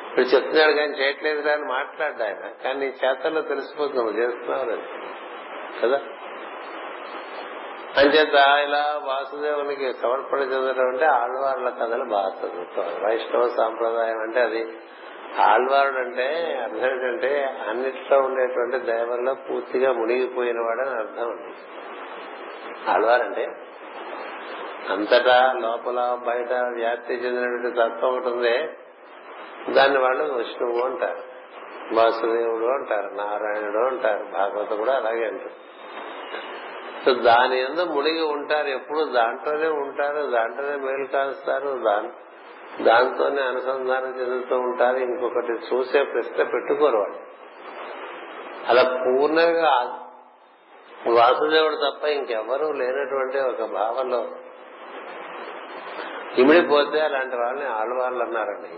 [0.07, 2.63] ఇప్పుడు చెప్తున్నాడు కానీ చేయట్లేదు అని మాట్లాడ్డా ఆయన.
[2.63, 4.65] కానీ నీ చేతల్లో తెలిసిపోతుంది నువ్వు చేస్తున్నావు
[5.81, 6.01] కదా?
[7.97, 8.33] అంచేత
[8.67, 14.67] ఇలా వాసుదేవునికి సమర్పణ చెందడం అంటే ఆళ్వార్ల కథలు బాగా చదువుకోవాలి వైష్ణవ సాంప్రదాయం అంటే అది.
[15.41, 21.53] ఆళ్వారుడు అంటే అర్థం ఏంటంటే అన్నిట్లో ఉండేటువంటి దైవంలో పూర్తిగా మునిగిపోయిన వాడని అర్థం అండి.
[22.91, 23.45] ఆళ్వారంటే
[24.89, 28.69] అంతటా లోపల బయట వ్యాప్తి చెందినటువంటి తత్వం ఒకటి ఉంది.
[29.73, 31.37] దాన్ని వాళ్ళు విష్ణువు అంటారు
[31.93, 35.67] వాసుదేవుడు అంటారు నారాయణుడు అంటారు భాగవతం కూడా అలాగే అంటారు.
[37.07, 38.67] సో దాని ఎందు మునిగి ఉంటారు.
[38.67, 42.09] ఎప్పుడు దాంట్లోనే ఉంటారు దాంట్లోనే మేలు కాస్తారు దాని
[42.83, 44.97] దాంతోనే అనుసంధానం చెందుతూ ఉంటారు.
[44.97, 47.19] ఇంకొకటి చూసే ప్రశ్న పెట్టుకోరు వాళ్ళు.
[48.67, 50.03] అలా పూర్ణంగా
[51.07, 54.27] వాసుదేవుడు తప్ప ఇంకెవరూ లేనటువంటి ఒక భావనలో
[56.37, 58.73] ఇమిడిపోతే అలాంటి వాళ్ళని ఆళ్వార్లు అన్నారండి.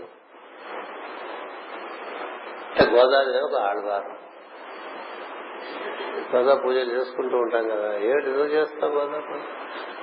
[2.94, 4.19] గోదావరి ఒక ఆళ్వారు.
[6.36, 7.98] గోదా పూజలు చేసుకుంటూ ఉంటాం కదా.
[7.98, 9.40] ఏమిటి ఎందుకు చేస్తాం గోదా పూజ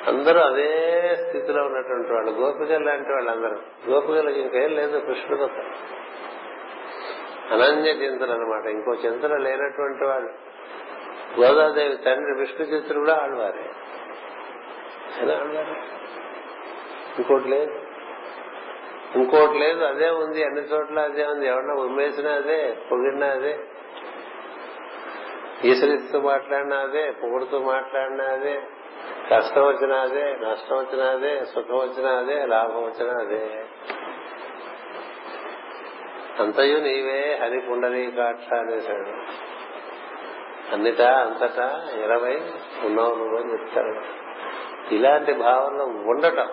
[0.08, 2.32] అందరూ అదే స్థితిలో ఉన్నటువంటి వాళ్ళు.
[2.32, 3.90] గోపికలు లాంటి వాళ్ళందరూ.
[3.92, 5.58] గోపికలకు ఇంకేం లేదు కృష్ణుడు తప్ప
[7.52, 10.30] అనన్య చింతలు అనమాట ఇంకో చింతన లేనటువంటి వాళ్ళు
[11.40, 13.70] గోదాదేవి తండ్రి విష్ణు చిత్రుడు కూడా ఆడవారే.
[15.34, 15.76] ఆడవారే?
[17.18, 17.72] ఇంకోటి లేదు.
[19.16, 21.48] ఇంకోటి లేదు అదే ఉంది అన్ని చోట్ల అదే ఉంది.
[21.48, 23.60] ఎవరన్నా ఉమ్మేసినా అదే పొగిడినా అదే.
[25.65, 28.62] ఈశ్వరితో మాట్లాడినా అదే పొగుడుతూ మాట్లాడినా అదే
[29.32, 33.65] కష్టం వచ్చినా అదే నష్టం వచ్చినా అదే సుఖం వచ్చినా అదే లాభం వచ్చినా అదే
[36.39, 38.54] అంతయు నీవే హరి పుండరీ కాక్ష
[40.74, 42.41] అన్నిటా అంతటా ఇరవై
[42.84, 44.02] ఉన్నావు నువ్వు అని చెప్తాడు.
[44.93, 46.50] ఇలాంటి భావనలో ఉండటం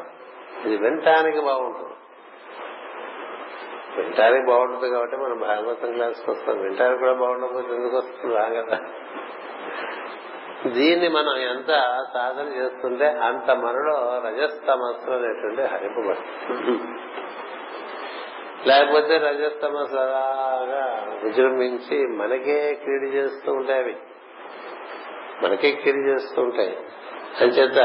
[0.65, 1.95] ఇది వినటానికి బాగుంటుంది.
[3.97, 6.63] వింటానికి బాగుంటుంది కాబట్టి మనం భాగవతం క్లాస్కి వస్తాం.
[6.63, 8.35] వింటానికి కూడా బాగుండకపోతే ఎందుకు వస్తుంది?
[8.35, 8.79] కదా.
[10.67, 11.69] దీన్ని మనం ఎంత
[12.15, 17.01] సాధన చేస్తుంటే అంత మనలో రజస్తమస్సు అనేటువంటి హరింపబడుతుంది
[18.69, 23.97] లేకపోతే రజస్తమస్సు అలాగా విజృంభించి మనకే క్రీడ చేస్తూ ఉంటాయి అవి.
[25.43, 26.79] మనకే క్రీడ చేస్తూ ఉంటాయి.
[27.41, 27.79] అంచేత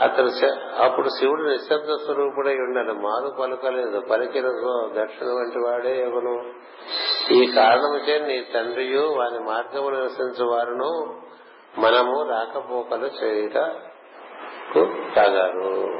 [0.00, 0.30] అతను
[0.82, 4.00] అప్పుడు శివుడు నిశ్శబ్ద స్వరూపుడై ఉండాలి మారు పలుకలేదు.
[4.00, 4.48] పలికిన
[5.02, 6.44] దక్షిణ వంటి వాడే ఎవను?
[7.32, 11.20] ఈ కారణముచే నీ తండ్రియు వారి మార్గము నివసించు వారును
[11.78, 13.54] మనము రాకపోకలు చేయుట
[15.16, 15.98] తాగారు.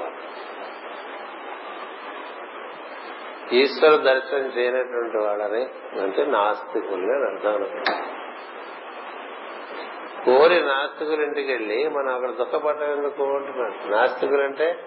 [3.55, 5.65] ఈశ్వర దర్శనం చేయనటువంటి వాళ్ళని
[6.01, 7.67] అంటే నాస్తికుల్ని అర్థం.
[10.25, 13.97] కోరి నాస్తికులింటికి వెళ్ళి మనం అక్కడ దుఃఖపడటం ఎందుకు అంటున్నాడు.
[13.97, 14.79] నాస్తికులంటే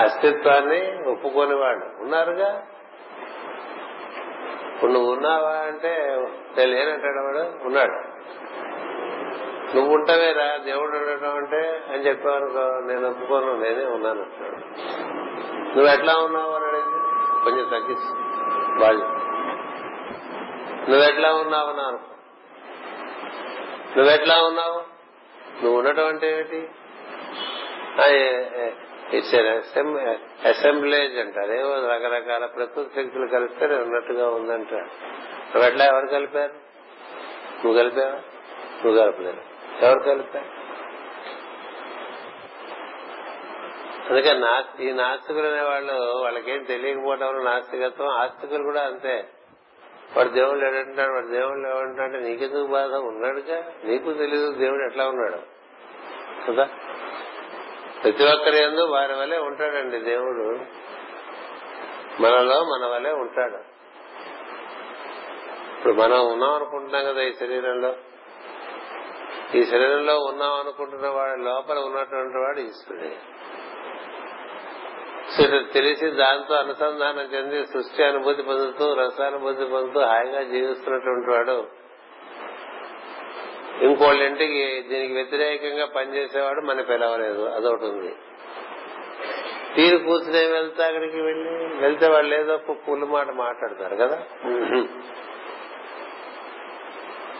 [0.00, 2.62] అస్తిత్వాన్ని ఒప్పుకోని వాళ్ళు ఉన్నారుగా?
[4.74, 5.92] ఇప్పుడు నువ్వు ఉన్నావా అంటే
[6.56, 8.16] నేను లేనంటాడు వాడు ఉన్నాడు.
[9.76, 10.56] నువ్వు ఉంటావేరా?
[10.56, 14.58] దేవుడు ఉండటం అంటే అని చెప్పావనుకో నేను ఒప్పుకోను నేనే ఉన్నాను అంటున్నాడు
[15.74, 17.00] నువ్వు ఎట్లా ఉన్నావు అని అడిగింది
[17.44, 18.22] కొంచెం తగ్గిస్తుంది
[18.80, 19.06] బాగా
[20.88, 22.15] నువ్వెట్లా ఉన్నావు అన్నారు
[23.96, 24.80] నువ్వెట్లా ఉన్నావు?
[25.64, 26.68] నువ్వు ఉండటం అంటే ఏమిటి
[29.16, 29.34] ఇట్స్
[30.46, 31.38] అసెంబ్లేజ్ అంట.
[31.38, 34.74] అదేవో రకరకాల ప్రకృతి శక్తులు కలిస్తే నేను ఉన్నట్టుగా ఉందంట.
[34.74, 36.52] నువ్వెట్లా ఎవరు కలిపారు?
[37.64, 38.12] నువ్వు కలిపావా?
[38.84, 39.40] నువ్వు కలపలేదు.
[39.82, 40.56] ఎవరు కలిపారు?
[44.10, 49.28] అందుకే నాస్తి ఈ నాస్తికులు అనే వాళ్ళు వాళ్ళకేం తెలియకపోవడం నాస్తికత్వం ఆస్తికులు కూడా అంతే.
[50.16, 52.92] వాడు దేవుడు లేడంటాడు వాడు దేవుడు ఏమంటాడు నీకెందుకు బాధ?
[52.92, 55.56] ఉన్నాడుగా నీకు తెలియదు దేవుడు ఎట్లా ఉన్నాడు?
[56.50, 56.68] కదా?
[58.02, 60.58] ప్రతి ఒక్కరి ఎందు వారి వలె ఉంటాడండి దేవుడు.
[62.22, 63.76] మనలో మన వలె ఉంటాడు.
[65.76, 67.94] ఇప్పుడు మనం ఉన్నాం అనుకుంటున్నాం కదా ఈ శరీరంలో.
[69.54, 73.16] ఈ శరీరంలో ఉన్నాం అనుకుంటున్న వాడి లోపల ఉన్నటువంటి వాడు ఈశ్వరుడే.
[75.72, 81.66] తెలిసి దాంతో అనుసంధానం చెంది సృష్టి అనుభూతి పొందుతూ రసానుభూతి పొందుతూ హాయిగా జీవిస్తున్నటువంటి వాడు.
[83.84, 87.42] ఇంకోళ్ళింటికి దీనికి వ్యతిరేకంగా పనిచేసేవాడు మన పిలవలేదు.
[87.42, 88.16] అదొకటి ఉంది.
[89.74, 94.22] తీరు కూర్చునే వెళ్తే అక్కడికి వెళ్ళి వెళ్తే వాళ్ళు ఏదో పుల్లు మాట మాట్లాడతారు కదా.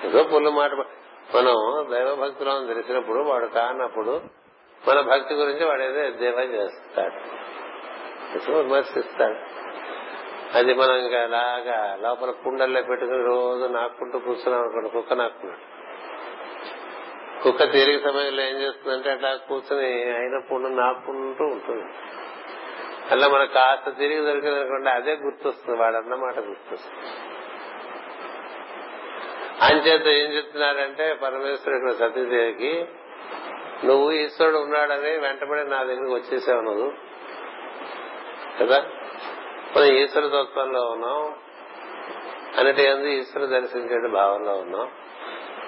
[0.04, 0.70] ఏదో పుల్లు మాట
[1.36, 1.54] మనం
[1.90, 4.20] దైవ భక్తులను తెలిసినప్పుడు వాడు కానప్పుడు
[4.88, 7.46] మన భక్తి గురించి వాడు ఏదో ఎద్దేవా చేస్తాడు.
[8.34, 9.66] విమర్శిస్తాడు.
[10.58, 15.76] అది మనం ఇంకా అలాగా లోపల కుండల్లో పెట్టుకుని రోజు నాకుంటూ కూర్చున్నాం అనుకోండి కుక్క నాకున్నాడు
[17.42, 21.84] కుక్క తీరిక సమయంలో ఏం చేస్తుందంటే అట్లా కూర్చుని అయిన పుండు నాకుంటూ ఉంటుంది.
[23.10, 27.12] అలా మనకు కాస్త తిరిగి దొరికింది అనుకోండి అదే గుర్తొస్తుంది వాడు అన్నమాట గుర్తొస్తుంది.
[29.62, 32.86] అంచేత ఏం చెప్తున్నాడంటే పరమేశ్వరుడు సతీదేవికి
[33.84, 36.92] నువ్వు ఈశ్వరుడు ఉన్నాడని వెంటబడి నా దగ్గరికి వచ్చేసావు నువ్వు.
[38.60, 38.84] కదా?
[39.76, 41.34] మనం ఈశ్వర తత్వంలో ఉన్నాం.
[42.58, 44.90] అన్నటి ఎందు ఈశ్వర దర్శించే భావంలో ఉన్నాం?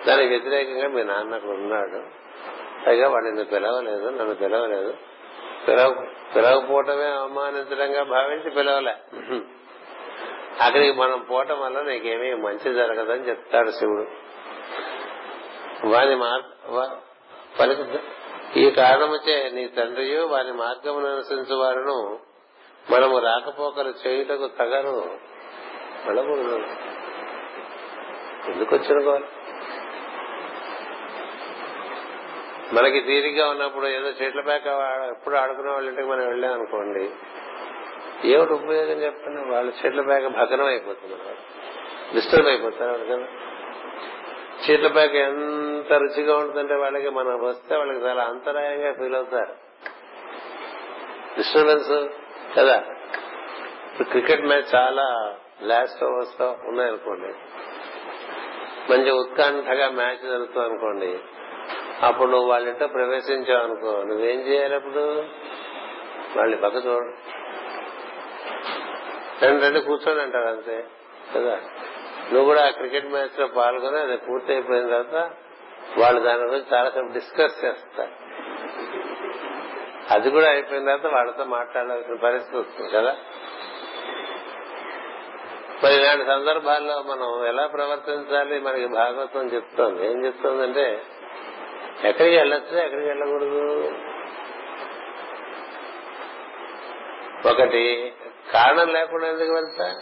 [0.06, 2.02] దానికి వ్యతిరేకంగా మీ నాన్న అక్కడ ఉన్నాడు.
[2.86, 4.08] పైగా వాడిని పిలవలేదు?
[4.08, 4.94] నన్ను పిలవలేదు.
[5.68, 8.94] పిలవ పిలవకపోవటమే అవమానించడంగా భావించి పిలవలే.
[10.60, 14.06] అక్కడికి మనం పోవటం వల్ల నీకేమీ మంచి జరగదని చెప్తాడు శివుడు.
[15.86, 16.16] వాని
[17.60, 17.84] పలుకు
[18.58, 22.18] ఈ కారణముచే నీ తండ్రియు వాని మార్గమును అనుసరించు వారును
[22.90, 25.18] మనము రాకపోకలు చేయుటకు తగను
[26.06, 26.34] మనము
[28.52, 29.20] ఎందుకు వచ్చిన
[32.72, 34.66] మనకి తీరిగా ఉన్నప్పుడు ఏదో చెట్ల పేక
[35.08, 37.10] ఎప్పుడు ఆడుకునే వాళ్ళ ఇంటికి మనం వెళ్ళాం అనుకోండి
[38.24, 39.50] ఏమిటి ఉపయోగం చెప్పండి?
[39.50, 41.14] వాళ్ళ చెట్ల పేక భగ్నం అయిపోతుంది
[42.14, 43.26] డిస్టర్బ్ అయిపోతారు కదా.
[44.70, 49.52] చెట్ల పేక ఎంత రుచిగా ఉంటుందంటే వాళ్ళకి మనం వస్తే వాళ్ళకి చాలా అంతరాయంగా ఫీల్ అవుతారు.
[51.36, 52.08] డిస్టర్బెన్స్
[52.56, 52.84] కదా?
[53.92, 57.34] ఇప్పుడు క్రికెట్ మ్యాచ్ చాలా లాస్ట్ ఓవర్స్లో ఉన్నాయనుకోండి.
[58.92, 61.18] మంచి ఉత్కంఠగా మ్యాచ్ జరుగుతుంది అనుకోండి
[62.02, 65.24] అప్పుడు నువ్వు వాళ్ళ ప్రవేశించావు అనుకో నువ్వేం చేయాలి అప్పుడు?
[66.36, 67.12] వాళ్ళని పక్క చూడు.
[69.44, 70.84] రెండు రెండు కూర్చొని అంటారు అంతే
[71.36, 71.60] కదా?
[72.32, 75.30] నువ్వు కూడా ఆ క్రికెట్ మ్యాచ్లో పాల్గొని అది పూర్తి అయిపోయిన తర్వాత
[75.98, 78.27] వాళ్ళు దాని గురించి చాలాసేపు డిస్కస్ చేస్తారు.
[80.10, 83.16] అది కూడా అయిపోయిన తర్వాత వాళ్ళతో మాట్లాడాల్సిన పరిస్థితి వస్తుంది కదా?
[85.84, 88.60] మరి ఇలాంటి సందర్భాల్లో మనం ఎలా ప్రవర్తించాలి?
[88.60, 90.06] మనకి భాగవతం చెప్తోంది.
[90.06, 91.02] ఏం చెప్తోందంటే
[92.04, 93.92] ఎక్కడికి వెళ్ళొచ్చు ఎక్కడికి వెళ్ళకూడదు.
[97.48, 98.12] ఒకటి
[98.52, 99.94] కారణం లేకుండా ఎందుకు వెళ్తా?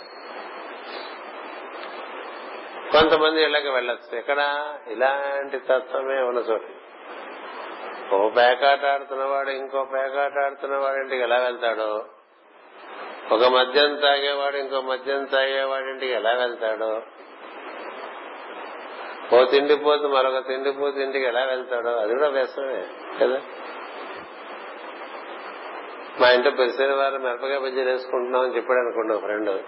[2.93, 4.19] కొంతమంది ఇళ్ళకి వెళ్ళొచ్చు.
[4.19, 4.69] ఎక్కడ?
[4.89, 6.86] ఇలాంటి తత్వమే ఉన్న చోటు
[8.13, 12.05] ఓ పేకాట ఆడుతున్నవాడు ఇంకో పేకాట ఆడుతున్నవాడు ఇంటికి ఎలా వెళ్తాడో?
[13.33, 17.03] ఒక మద్యం తాగేవాడు ఇంకో మద్యం తాగేవాడింటికి ఎలా వెళ్తాడో?
[19.37, 21.91] ఓ తిండిపోతు మరొక తిండిపోతు ఇంటికి ఎలా వెళ్తాడో?
[21.91, 22.87] అది కూడా వ్యసనమే
[23.23, 23.41] కదా?
[26.21, 29.63] మా ఇంట్లో పెరిసిన వారు మిరపకాయ బజ్జీలు వేసుకుంటున్నాం అని చెప్పాడు అనుకోండి ఫ్రెండ్.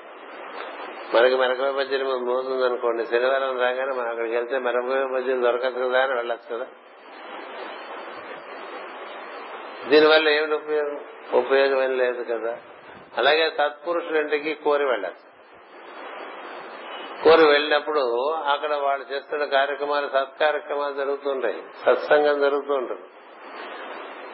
[1.14, 6.14] మనకి మిరపకాయ బజ్జీలు మోతుంది అనుకోండి శనివారం రాగానే మనం అక్కడికి వెళ్తే మిరపకాయ బజ్జీలు దొరకదు కదా అని
[6.14, 6.66] వెళ్ళచ్చు కదా?
[9.88, 11.00] దీనివల్ల ఏమిటి ఉపయోగం?
[11.34, 12.58] ఉపయోగం ఏం లేదు కదా.
[13.18, 15.14] అలాగే సత్పురుషులింటికి కోరి వెళ్ళాలి.
[17.24, 21.62] కోరి వెళ్ళినప్పుడు అక్కడ వాళ్ళు చేస్తున్న కార్యక్రమాలు సత్కార్యక్రమాలు జరుగుతుంటాయి.
[21.86, 23.00] సత్సంగం జరుగుతుంటుంది.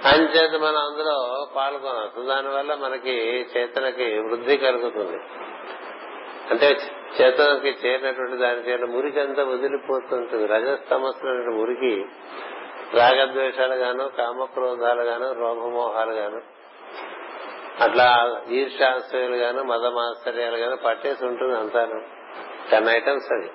[0.05, 5.17] అంచేత మనం అందులో పాల్గొనవచ్చు దానివల్ల మనకి చేతనకి వృద్ధి కలుగుతుంది.
[6.51, 6.79] అంటే
[7.21, 10.47] చేతనకి చేరినటువంటి దాని చేత మురికి అంతా వదిలిపోతుంటుంది.
[10.47, 12.05] రజస్తమస్సు మురికి
[12.93, 16.41] రాగద్వేషాలు గాను కామక్రోధాలు గాను రోగమోహాలు గాను
[17.81, 22.03] అట్లా ఈర్షాశ్రయాలు గాను మదమాశ్చర్యాలు గాను పట్టేసి ఉంటుంది అంతాను.
[22.71, 23.51] టెన్ ఐటమ్స్ అది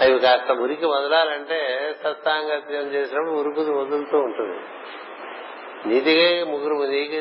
[0.00, 1.58] అవి కాస్త మురికి వదలాలంటే
[2.04, 4.60] సత్సాంగత్యం చేసినప్పుడు మురుకు వదులుతూ ఉంటుంది.
[5.86, 6.74] నీతిగా ముగ్గురు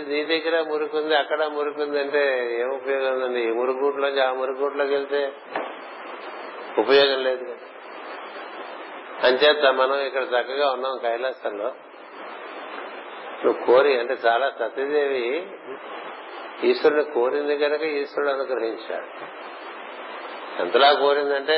[0.10, 3.42] నీ దగ్గర మురుకుంది అక్కడ మురుకుంది అంటే ఏం ఉపయోగం ఉందండి?
[3.42, 5.32] ఈ మురుగుట్లోకి ఆ మురుగుట్లోకి వెళ్తే
[6.78, 7.57] ఉపయోగం లేదు
[9.24, 11.72] అంచేత మనం ఇక్కడ చక్కగా ఉన్నాం కైలాసంలో.
[13.46, 15.48] నువ్వు కోరి అంటే చాలా సత్యదేవి
[16.64, 19.08] ఈశ్వరుని కోరింది కనుక ఈశ్వరుడు అనుగ్రహించాడు.
[20.62, 21.54] ఎంతలా కోరిందంటే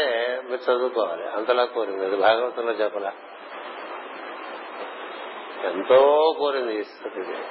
[0.50, 1.30] మీరు చదువుకోవాలి.
[1.30, 2.06] అంతలా కోరింది.
[2.06, 3.14] అది భాగవతంలో చెప్పలా.
[5.64, 7.44] ఎంతో కోరింది సతీదేవి.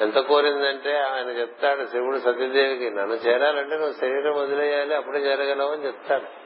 [0.00, 6.42] ఎంత కోరిందంటే ఆయన చెప్తాడు శివుడు సతీదేవికి నన్ను చేరాలంటే నువ్వు శరీరం వదిలేయాలి అప్పుడే చేరగలవు అని చెప్తాడు.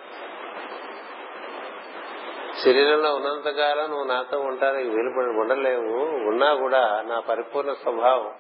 [2.65, 6.29] శరీరంలో ఉన్నంతకాలం నువ్వు నాతో ఉంటానికి వీలుపడి ఉండలేవు.
[6.29, 8.31] ఉన్నా కూడా నా పరిపూర్ణ స్వభావం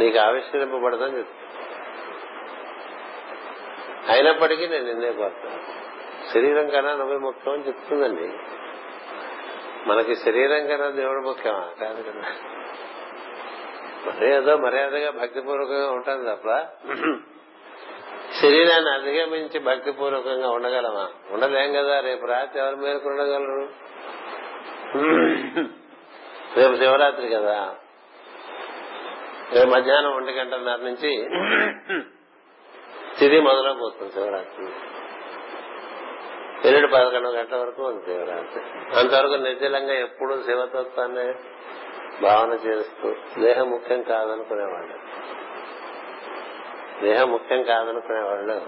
[0.00, 1.42] నీకు ఆవిష్కరింపబడదని చెప్తా
[4.12, 5.76] అయినప్పటికీ నేను నిన్నే కోరుతాను
[6.32, 8.32] శరీరం కన్నా నువ్వే ముఖ్యం అని చెప్తుందండి.
[9.86, 11.68] మనకి శరీరం కన్నా దేవుడు ముఖ్యమా?
[11.80, 12.24] కాదు కదా.
[14.06, 16.48] మరి ఏదో మర్యాదగా భక్తిపూర్వకంగా ఉంటుంది తప్ప
[18.42, 21.08] శరీరాన్ని అధిగమించి భక్తిపూర్వకంగా ఉండగలమా?
[21.30, 23.68] ఉండలేం కదా రేపు రాత్రి ఎవరి మేరకు ఉండగలరు?
[26.56, 27.74] రేపు శివరాత్రి కదా.
[29.54, 31.10] రేపు మధ్యాహ్నం ఒంటి గంటన్నర నుంచి
[33.18, 34.66] తిది మొదలైపోతుంది శివరాత్రి.
[36.68, 38.62] ఎల్లుడు పదకొండు గంటల వరకు ఉంది శివరాత్రి.
[38.98, 41.34] అంతవరకు నిర్జలంగా ఎప్పుడు శివతత్వాన్ని
[42.22, 44.96] భావన చేస్తూ దేహం ముఖ్యం కాదనుకునేవాళ్ళు.
[47.02, 48.62] దేహం ముఖ్యం కాదనుకునే వాళ్ళు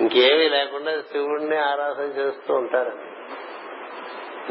[0.00, 2.92] ఇంకేమీ లేకుండా శివుడిని ఆరాధన చేస్తూ ఉంటారు.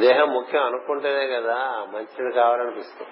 [0.02, 3.12] దేహం ముఖ్యం అనుకుంటేనే కదా మంచిది కావాలనిపిస్తుంది.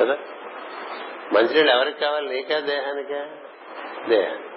[0.00, 0.16] కదా?
[1.32, 2.28] మంచినీళ్ళు ఎవరికి కావాలి?
[2.28, 3.26] నీకా దేహానికా?
[4.08, 4.48] దేహానికి.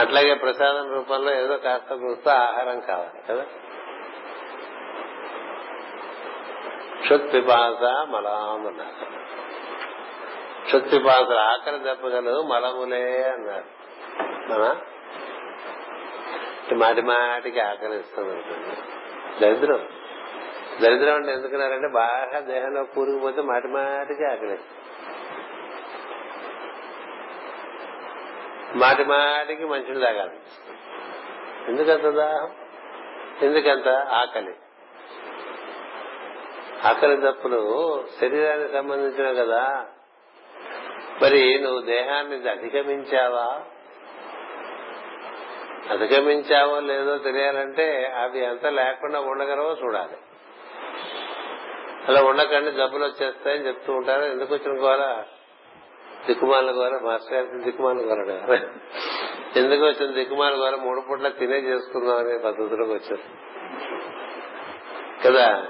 [0.00, 3.44] అట్లాగే ప్రసాదం రూపంలో ఏదో కాస్త కూస్త ఆహారం కావాలి కదా?
[7.00, 9.25] క్షుత్పిపాస మలామన్నారు
[10.66, 13.64] క్షుత్పిపాసలు ఆకలి దెబ్బగలు మలములే అన్నారు.
[14.52, 14.76] మన
[16.72, 18.76] మాటి మాటికి ఆకలిస్తుంది అనుకోండి
[19.40, 19.88] దరిద్రం.
[20.82, 24.82] దరిద్రం అంటే ఎందుకున్నారంటే బాగా దేహంలో కూరుకుపోతే మాటి మాటికి ఆకలిస్తుంది
[28.74, 30.38] మాటి మాటికి మంచిని తాగాలి
[31.68, 32.50] ఎందుకంత దాహం?
[33.42, 34.54] ఎందుకంత ఆకలి?
[36.84, 37.60] ఆకలి తప్పులు
[38.20, 39.86] శరీరానికి సంబంధించిన కదా.
[41.22, 43.60] మరి నువ్వు దేహాన్ని అధిగమించావా?
[45.90, 50.16] అధిగమించావో లేదో తెలియాలంటే అవి ఎంత లేకుండా ఉండగలవో చూడాలి.
[52.08, 54.24] అలా ఉండకండి జబ్బులు వచ్చేస్తాయని చెప్తూ ఉంటారు.
[54.24, 55.24] ఎందుకు వచ్చిన కోరా
[56.26, 58.60] దిక్కుమాల గోల మాస్టర్ గారికి దిక్కుమాల గోల
[59.56, 60.74] ఎందుకు వచ్చిన దిక్కుమాల గోల?
[60.74, 63.46] మూడు పూట్ల తినే చేసుకుందాం అనే పద్ధతిలోకి వచ్చారు.
[65.24, 65.66] కదా?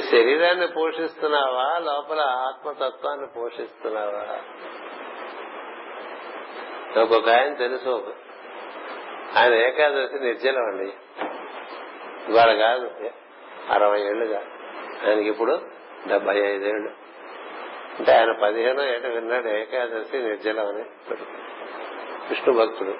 [0.00, 1.78] శరీరాన్ని పోషిస్తున్నావా?
[1.78, 4.38] లోపల ఆత్మతత్వాన్ని పోషిస్తున్నావా?
[7.02, 8.14] ఒక్కొక్క ఆయన తెలుసు.
[9.36, 10.92] ఆయన ఏకాదశి నిర్జలం అండి.
[12.32, 12.90] ఇవాళ కాదు
[13.70, 14.34] అరవై ఏళ్ళు
[15.08, 15.60] ఆయనకి ఇప్పుడు
[16.08, 16.90] డెబ్బై ఐదేళ్ళు
[17.98, 20.84] అంటే ఆయన పదిహేనో ఏట విన్నాడు ఏకాదశి నిర్జలం అని.
[22.28, 22.94] విష్ణు భక్తుడు.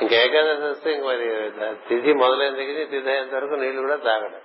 [0.00, 1.50] ఇంకా ఏకాదశి వస్తే ఇంక మరి
[1.88, 4.40] తిథి మొదలైన దగ్గర తిథి అయ్యేంత వరకు నీళ్ళు కూడా తాగడం.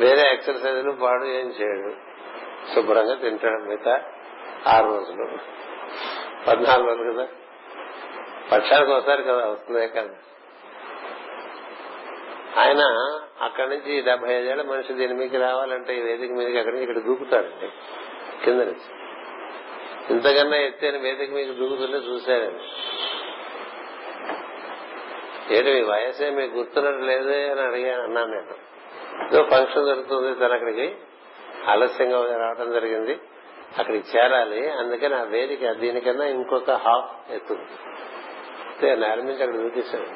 [0.00, 1.92] వేరే ఎక్సర్సైజులు పాడు ఏం చేయడు.
[2.74, 4.02] శుభ్రంగా తింటాడు మిగతా
[4.66, 5.38] ఆరు రోజులు.
[6.46, 7.28] పద్నాలుగు రోజులు కదా.
[8.52, 10.08] పక్షానికి ఒకసారి కదా వస్తుంది కదా
[12.56, 12.80] ఆయన
[13.40, 16.90] అక్కడి నుంచి డెబ్బై ఐదేళ్ళ మనిషి దీని మీకు రావాలంటే ఈ వేదిక మీదకి అక్కడి నుంచి?
[16.90, 17.68] ఇక్కడ దూకుతాడండి.
[18.44, 19.05] కింద నుంచి.
[20.10, 22.60] ఇంతకన్నా ఎత్తైన వేదిక మీకు దూకుతుంటే చూశారు.
[25.52, 28.66] ఏంటి మీ వయసే మీకు గుర్తున్నట్టు లేదే అని అడిగాను అన్నాను నేను.
[29.26, 30.96] ఏదో ఫంక్షన్ జరుగుతుంది తను అక్కడికి.
[31.66, 33.20] ఆలస్యంగా రావడం జరిగింది.
[33.78, 34.70] అక్కడికి చేరాలి.
[34.70, 37.66] అందుకని ఆ వేదిక దీనికన్నా ఇంకొక హాఫ్ ఎత్తుంది.
[38.96, 40.06] నేల నుంచి అక్కడ చూపిస్తాడు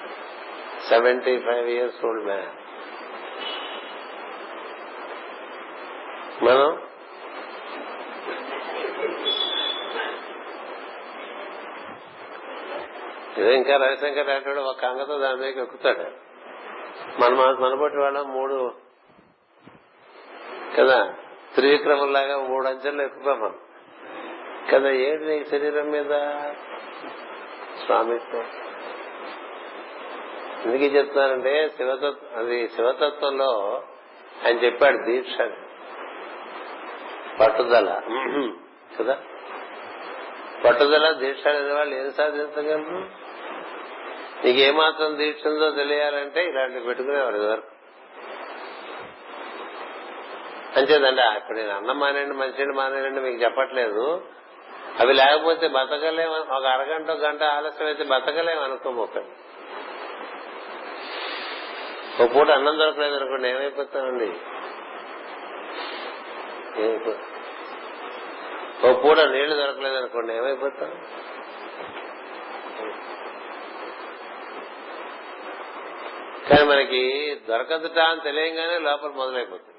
[0.89, 2.47] seventy five years old man.
[6.45, 6.90] మనం
[13.39, 16.01] ఇదే ఇంకా రవిశంకర్ అంటాడు ఒక అంగతో దాని మీద ఎక్కుతాడు.
[17.21, 18.73] మన మనబట్టి వాళ్ళ మూడు.
[20.79, 21.15] కదా?
[21.55, 23.55] త్రివిక్రమంలాగా మూడు అంచెలు ఎక్కుతాం
[24.75, 26.31] కదా ఏంటి నీ శరీరం మీద?
[27.87, 28.47] స్వామిత్వం.
[30.65, 33.83] ఎందుకు చెప్తున్నానంటే శివతత్వం అది శివతత్వంలో
[34.47, 35.41] ఆయన చెప్పాడు దీక్ష
[37.41, 38.01] పట్టుదల.
[39.01, 39.19] కదా?
[40.65, 43.31] పట్టుదల దీక్ష లేని వాళ్ళు ఏం సాధించగలరు
[44.47, 47.67] నీకేమాత్రం దీక్ష ఉందో తెలియాలంటే ఇలాంటివి పెట్టుకునేవారు వరకు
[50.77, 54.25] అంచేదండి ఇప్పుడు నేను అన్నం మానేయండి మంచినీళ్ళు మానేయండి మీకు చెప్పట్లేదు.
[55.01, 59.29] అవి లేకపోతే బతకలేము ఒక అరగంట గంట ఆలస్యం అయితే బతకలేము అనుకోబోకండి
[62.23, 62.37] ఒక.
[62.37, 64.31] పూట అన్నం దొరకలేదు అనుకోండి ఏమైపోతామండి?
[68.85, 70.93] ఓ పూట నీళ్ళు దొరకలేదనుకోండి ఏమైపోతాం?
[76.49, 77.03] కానీ మనకి
[77.49, 79.77] దొరకదుట అని తెలియంగానే లోపల మొదలైపోతుంది.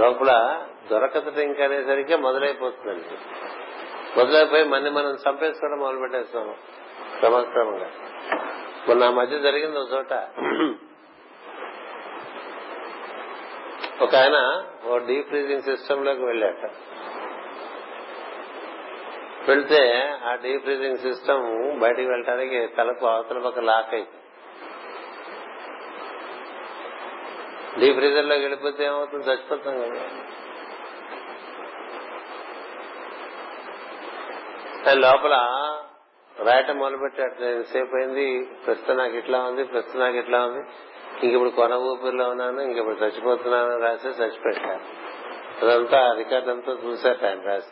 [0.00, 0.30] లోపల
[0.90, 3.18] దొరకదుట ఇంకనేసరికి మొదలైపోతుందండి.
[4.16, 6.54] మొదలైపోయి మన్ని మనం చంపేసుకోవడం మొదలు పెట్టేస్తాం
[7.22, 7.90] సమస్తంగా
[8.88, 10.12] మొన్న మధ్య జరిగింది ఒక చోట.
[14.02, 16.70] ఒక ఆయన ఓ డీప్ ఫ్రీజింగ్ సిస్టమ్లోకి వెళ్ళాట.
[19.48, 24.10] వెళ్తే ఆ డీప్ ఫ్రీజింగ్ సిస్టమ్ బయటికి వెళ్ళటానికి తలకు అవతల పక్క లాక్ అయింది.
[27.80, 29.24] డీప్ ఫ్రీజర్లోకి వెళ్ళిపోతే ఏమవుతుంది?
[29.24, 30.04] చచ్చిపోతాం కదా.
[34.92, 35.34] లోపల
[36.42, 37.62] రాయటం మొదలుపెట్టాడు.
[37.62, 40.68] సేపు అయింది ప్రస్తుతం నాకు ఇట్లా ఉంది ప్రస్తుతం నాకు ఇట్లా ఉంది.
[41.22, 45.02] ఇంక ఇప్పుడు కొన ఊపిరిలో ఉన్నాను ఇంక ఇప్పుడు చచ్చిపోతున్నాను రాసి చచ్చిపెట్టాను.
[45.62, 47.70] అదంతా రికార్డ్ అంతా చూశారు ఆయన రాసి.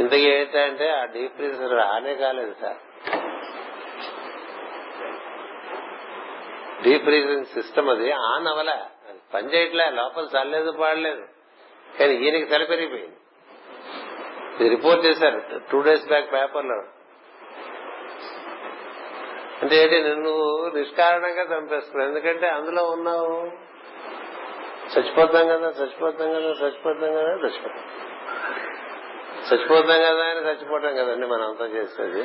[0.00, 2.76] ఇంతకీ ఏంటంటే ఆ డీప్ ఫ్రీజర్ ఆనే కాలేదు సార్.
[6.84, 8.70] డీప్ ఫ్రీజింగ్ సిస్టమ్ అది ఆన్ అవల
[9.08, 11.22] అది పనిచేయట్లే లోపల చల్లలేదు పాడలేదు.
[11.98, 13.16] కానీ ఈయనకి తల పెరిగిపోయింది.
[14.68, 15.42] రిపోర్ట్ చేశారు
[15.72, 16.82] టూ డేస్ బ్యాక్ పేపర్లో.
[19.64, 20.02] అంటే ఏంటి?
[20.02, 20.32] నిన్ను
[20.74, 23.50] నిష్కారణంగా చంపేస్తున్నావు ఎందుకంటే అందులో ఉన్నావు.
[24.94, 27.84] చచ్చిపోతాం కదా చచ్చిపోతాం కదా చచ్చిపోతాం కదా చచ్చిపోతాం.
[29.52, 32.20] చచ్చిపోతాం కదా అని చచ్చిపోవటం కదండి మనం అంతా చేసేది.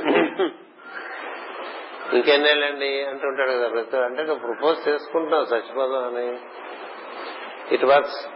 [2.18, 6.40] ఇంకెన్నేళ్ళండి అంటుంటాడు కదా ప్రతి అంటే నువ్వు ప్రపోజ్ చేసుకుంటున్నావు చచ్చిపోదాం అని.
[7.76, 8.28] It works.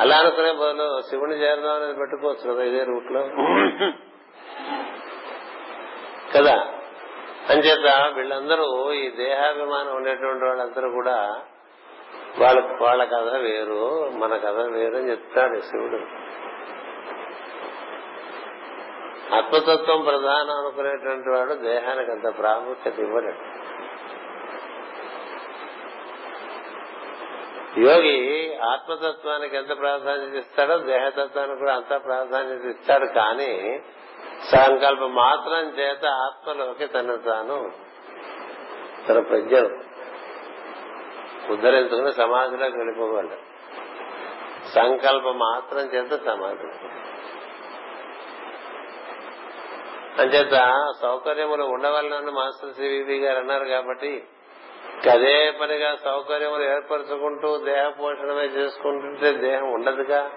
[0.00, 3.22] అలా అనుకునే బదులు శివుని చేరదాం అనేది పెట్టుకోవచ్చు కదా ఇదే రూట్లో
[6.34, 6.68] కదా?
[7.50, 11.42] అంచేత వీళ్ళందరూ ఈ దేహాభిమానం ఉండేటువంటి వాళ్ళందరూ కూడా
[12.38, 15.98] వాళ్ళ వాళ్ళ కథ వేరు మన కథ వేరు అని చెప్తాడు శివుడు.
[19.34, 23.32] ఆత్మతత్వం ప్రధానం అనుకునేటువంటి వాడు దేహానికి అంత ప్రాముఖ్యత ఇవ్వడు.
[27.80, 33.06] యోగి ఆత్మతత్వానికి ఎంత ప్రాధాన్యత ఇస్తాడో దేహతత్వానికి కూడా అంత ప్రాధాన్యత ఇస్తాడు.
[33.06, 33.82] కానీ
[34.52, 37.72] సంకల్పం మాత్రం చేత ఆత్మలోకి తను తాను
[39.08, 39.58] తన ప్రజ్ఞ
[41.50, 43.36] ఉద్ధరించుకుని సమాధిలోకి వెళ్ళిపోవాలి.
[44.74, 46.66] సంకల్ప మాత్రం చేత సమాధి.
[50.22, 54.24] అంచేత సౌకర్యములు ఉండవలనని మాస్టర్ సివివి గారు అన్నారు కాబట్టి
[55.10, 60.30] అదే పనిగా సౌకర్యములు ఏర్పరచుకుంటూ దేహ పోషణమే చేసుకుంటుంటే దేహం ఉండదుగా?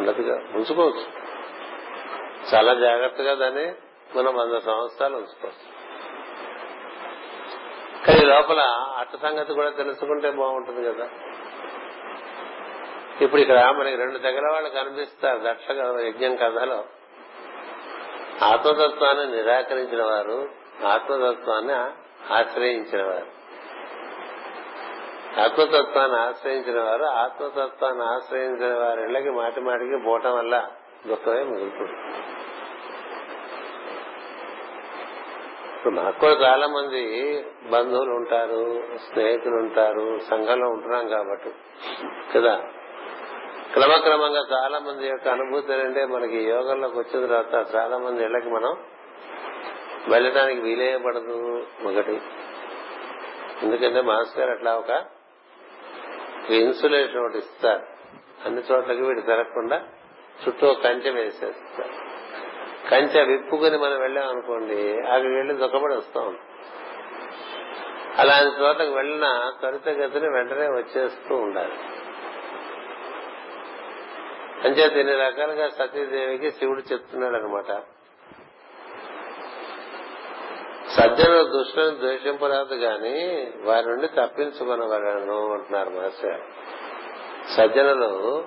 [0.00, 0.34] ఉండదుగా.
[0.34, 1.30] ఉంచుకోవచ్చు.
[2.54, 3.74] చాలా జాగ్రత్తగా దాన్ని
[4.18, 5.80] మనం వంద సంవత్సరాలు ఉంచుకోవచ్చు.
[8.06, 8.60] కానీ లోపల
[8.98, 11.08] అట్ట సంగతి కూడా తెలుసుకుంటే బాగుంటుంది కదా.
[13.20, 15.70] ఇప్పుడు ఇక్కడ మనకి రెండు దగ్గర వాళ్ళు కనిపిస్తారు దక్ష
[16.06, 16.84] యజ్ఞం కథలో.
[18.42, 20.48] ఆత్మతత్వాన్ని నిరాకరించిన వారు
[20.86, 21.74] ఆత్మతత్వాన్ని
[22.32, 23.39] ఆశ్రయించిన వారు.
[25.38, 30.66] ఆత్మతత్వాన్ని ఆశ్రయించిన వారు ఆత్మతత్వాన్ని ఆశ్రయించిన వారి ఇళ్ళకి మాటి మాటికి పోవటం వల్ల
[31.06, 31.92] దుఃఖమే మిగులుతుంది.
[35.76, 41.50] ఇప్పుడు మాకు చాలా మంది బంధువులు ఉంటారు స్నేహితులు ఉంటారు సంఘంలో ఉంటున్నాం కాబట్టి
[42.34, 42.62] కదా?
[43.72, 48.76] క్రమక్రమంగా చాలా మంది యొక్క అనుభూతి అంటే మనకి యోగంలోకి వచ్చిన తర్వాత చాలా మంది ఇళ్ళకి మనం
[50.08, 52.20] వెళ్ళడానికి వీలేయబడదు ఒకటి.
[53.62, 55.19] ఎందుకంటే మాస్టర్ గారు అట్లా ఒక
[56.48, 57.82] ఇన్సులేషన్ ఒకటి ఇస్తారు.
[58.44, 59.82] అన్ని చోట్లకి వీడు తిరగకుండా
[60.46, 62.10] చుట్టూ కంచె వేసేస్తారు.
[62.90, 66.38] కంచె విప్పుకొని మనం వెళ్ళాం అనుకోండి అక్కడికి వెళ్ళి దుఃఖపడి వస్తాం.
[68.18, 71.72] అలాంటి చోట్లకు వెళ్ళిన త్వరితగతిని వెంటనే వచ్చేస్తూ ఉండాలి.
[74.64, 77.82] అంచేత ఇన్ని రకాలుగా సతీదేవికి శివుడు చెప్తున్నాడు అనమాట
[80.96, 86.40] సజ్జనులు దుష్టులను ద్వేషింపరాదు గాని వారి నుండి తప్పించుకునవలను అంటున్నారు మాస్టర్
[87.50, 88.44] సజ్జనులు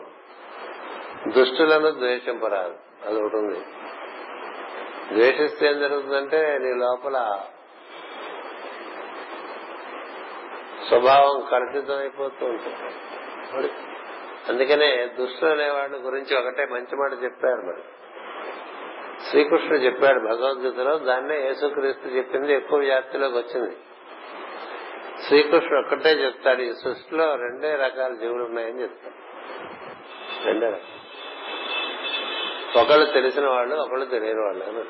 [1.27, 2.75] దుష్టులను ద్వేషింపరాదు.
[3.05, 3.59] అది ఒకటి ఉంది.
[5.13, 7.39] ద్వేషిస్తే ఏం జరుగుతుందంటే నీ లోపల
[10.87, 13.71] స్వభావం కలుషితం అయిపోతూ ఉంటుంది
[14.49, 18.02] అందుకనే దుష్టులు అనేవాడి గురించి ఒకటే మంచి మాట చెప్పారు మరి.
[19.30, 23.78] శ్రీకృష్ణుడు చెప్పాడు భగవద్గీతలో దాన్నే యేసుక్రీస్తు చెప్పింది ఎక్కువ వ్యాప్తిలోకి వచ్చింది.
[25.28, 29.15] శ్రీకృష్ణుడు ఒక్కటే చెప్తాడు ఈ సృష్టిలో రెండే రకాల జీవులు ఉన్నాయని చెప్తాడు.
[30.45, 31.03] రెండే రకాలు.
[32.80, 34.84] ఒకళ్ళు తెలిసిన వాళ్ళు ఒకళ్ళు తెలియని వాళ్ళు అని.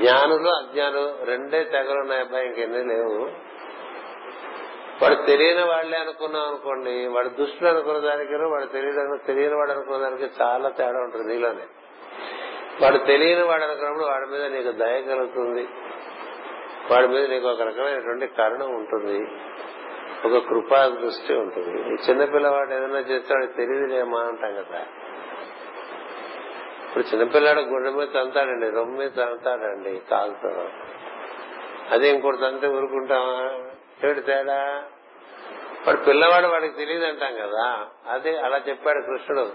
[0.00, 3.49] జ్ఞానులు అజ్ఞానులు రెండే తెగలున్నాయి అబ్బాయి ఇంకెన్ని లేవు.
[5.02, 10.42] వాడు తెలియని వాళ్ళే అనుకున్నాం అనుకోండి వాడు దుష్టులు అనుకున్న దానికి వాడు తెలియదు తెలియని వాడు అనుకున్న దానికి
[10.42, 11.62] చాలా తేడా ఉంటుంది నీలోనే
[12.82, 15.68] వాడు తెలియని వాడు అనుకున్నప్పుడు వాడి మీద నీకు దయ కలుగుతుంది.
[16.90, 19.30] వాడి మీద నీకు ఒక రకమైనటువంటి కరుణ ఉంటుంది.
[20.26, 21.78] ఒక కృపా దృష్టి ఉంటుంది.
[21.92, 24.86] చిన్నపిల్లవాడు ఏదైనా చేస్తే వాడికి తెలియదులేమా అంటాం కదా.
[26.88, 30.68] ఇప్పుడు చిన్నపిల్లాడు గుండె మీద తంతాడండి రొమ్మ మీద తంతాడండి కాలుతో
[31.90, 33.69] అదే ఇంకోటి తంతే ఊరుకుంటామా
[34.04, 34.82] ఏమిటి తేడా?
[35.86, 37.86] వాడు పిల్లవాడు వాడికి తెలియదు అంటాం కదా.
[38.08, 39.50] అదే అలా చెప్పాడు కృష్ణుడు.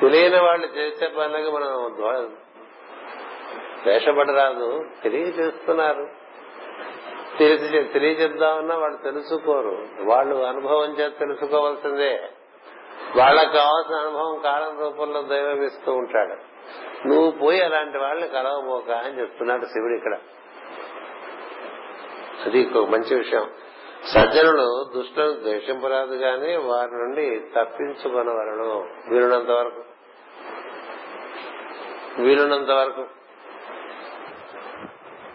[0.00, 2.36] తెలియని వాళ్ళు చేసే పనులకి మనం
[3.86, 4.84] వేషపడరాదు.
[5.02, 6.08] తెలియజేస్తున్నారు.
[7.38, 9.86] తెలిసి తెలియజేద్దామన్నా వాళ్ళు తెలుసుకోరు.
[10.04, 12.28] వాళ్ళు అనుభవం చేత తెలుసుకోవాల్సిందే.
[13.16, 16.36] వాళ్ళకు కావాల్సిన అనుభవం కాలం రూపంలో దైవం ఇస్తూ ఉంటాడు.
[17.08, 20.18] నువ్వు పోయి అలాంటి వాళ్ళని కలవబోక అని చెప్తున్నాడు శివుడు ఇక్కడ.
[22.44, 23.50] అది ఒక మంచి విషయం.
[24.04, 28.88] సజ్జనులు దుష్టులను ద్వేషింపరాదు గాని వారి నుండి తప్పించుకొనవలను.
[29.10, 29.82] వీలున్నంత వరకు.
[32.22, 33.04] వీలున్నంత వరకు.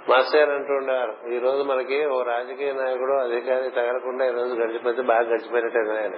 [0.10, 5.20] మాస్టర్ అంటూ ఉండేవారు ఈ రోజు మనకి ఓ రాజకీయ నాయకుడు అధికారి తగలకుండా ఈ రోజు గడిచిపోతే బాగా
[5.20, 6.12] గడిచిపోయినట్టే ఆయన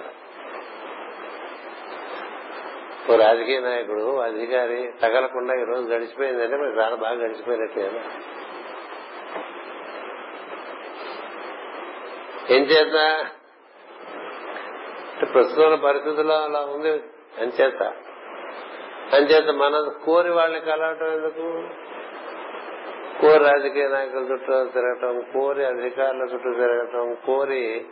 [3.13, 8.01] ఓ రాజకీయ నాయకుడు అధికారి తగలకుండా ఈ రోజు గడిచిపోయిందంటే మరి చాలా బాగా గడిచిపోయినట్టే
[12.49, 13.25] ఏం చేత?
[15.33, 16.91] ప్రస్తుతం పరిస్థితుల్లో అలా ఉంది.
[17.41, 17.83] అంచేత
[19.13, 21.69] అంచేత మన కోరి వాళ్ళని కలవటం ఎందుకు?
[23.21, 27.85] కోరి రాజకీయ నాయకుల చుట్టూ తిరగటం కోరి అధికారుల చుట్టూ తిరగటం కోరి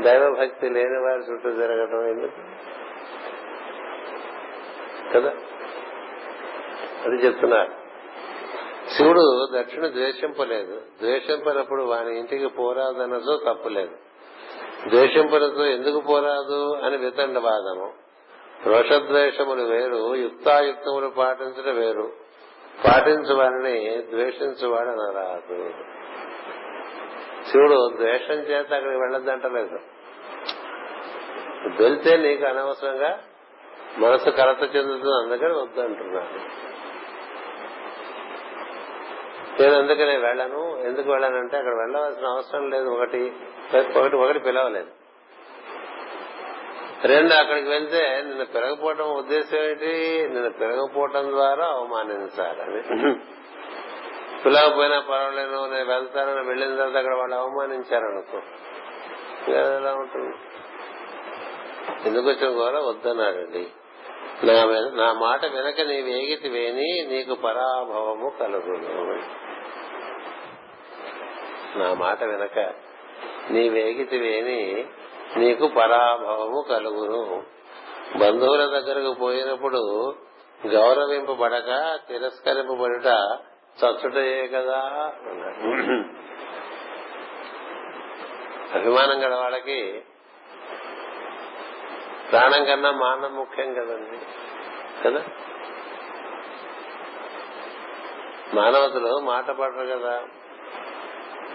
[0.00, 2.40] దైవభక్తి లేని వారి చుట్టూ తిరగటం ఎందుకు?
[5.14, 5.34] కదా?
[7.06, 7.79] అది చెప్తున్నారు.
[8.96, 10.80] శివుడు దక్షిణ ద్వేషింపలేదు.
[11.02, 13.96] ద్వేషింపనప్పుడు వాని ఇంటికి పోరాదనతో తప్పులేదు.
[14.88, 17.92] ద్వేషింపనతో ఎందుకు పోరాదు అని వితండ వాదము
[18.66, 22.12] రోషద్వేషములు వేరు యుక్తాయుక్తములు పాటించడం వేరు.
[22.86, 25.70] పాటించు వారిని ద్వేషించువాడు అనరాదు.
[27.50, 29.78] శివుడు ద్వేషం చేత అక్కడికి వెళ్ళొద్దంటలేదు.
[31.82, 33.20] వెళ్తే నీకు అనవసరంగా
[33.98, 36.69] మనసు కలత చెందుతుంది అందుకని వద్దంటున్నాడు.
[39.60, 40.62] నేను అందుకనే వెళ్ళను.
[40.84, 42.88] ఎందుకు వెళ్ళానంటే అక్కడ వెళ్ళవలసిన అవసరం లేదు.
[42.88, 43.32] ఒకటి
[43.98, 44.92] ఒకటి ఒకటి పిలవలేదు.
[47.04, 49.92] రెండు అక్కడికి వెళ్తే నిన్ను పెరగపోవటం ఉద్దేశం ఏంటి?
[50.30, 52.82] నిన్ను పెరగపోవటం ద్వారా అవమానించాలని
[54.44, 58.38] పిలవకపోయినా పర్వాలేదు నేను వెళ్తానని వెళ్ళిన తర్వాత అక్కడ వాళ్ళు అవమానించారనుకో
[59.52, 60.34] ఎలా ఉంటుంది?
[62.08, 63.64] ఎందుకు వచ్చిన కూడా వద్దన్నారండి.
[64.44, 64.54] నా
[65.04, 69.49] నా మాట వెనక నీ వేగితి వేని నీకు పరాభవము కలుగును.
[71.76, 72.58] నా మాట వెనక.
[73.50, 74.86] నీ వేగితి వేని
[75.36, 77.42] నీకు పరాభవము కలుగును.
[78.18, 80.14] బంధువుల దగ్గరకు పోయినప్పుడు
[80.66, 83.06] గౌరవింపబడక తిరస్కరింపబడుట
[83.84, 84.78] చచ్చుటయే కదా
[88.74, 90.02] అభిమానం గల వాళ్ళకి
[92.30, 94.18] ప్రాణం కన్నా మానం ముఖ్యం కదండి.
[95.04, 95.24] కదా?
[98.54, 100.22] మానవతలు మాట పడరు కదా.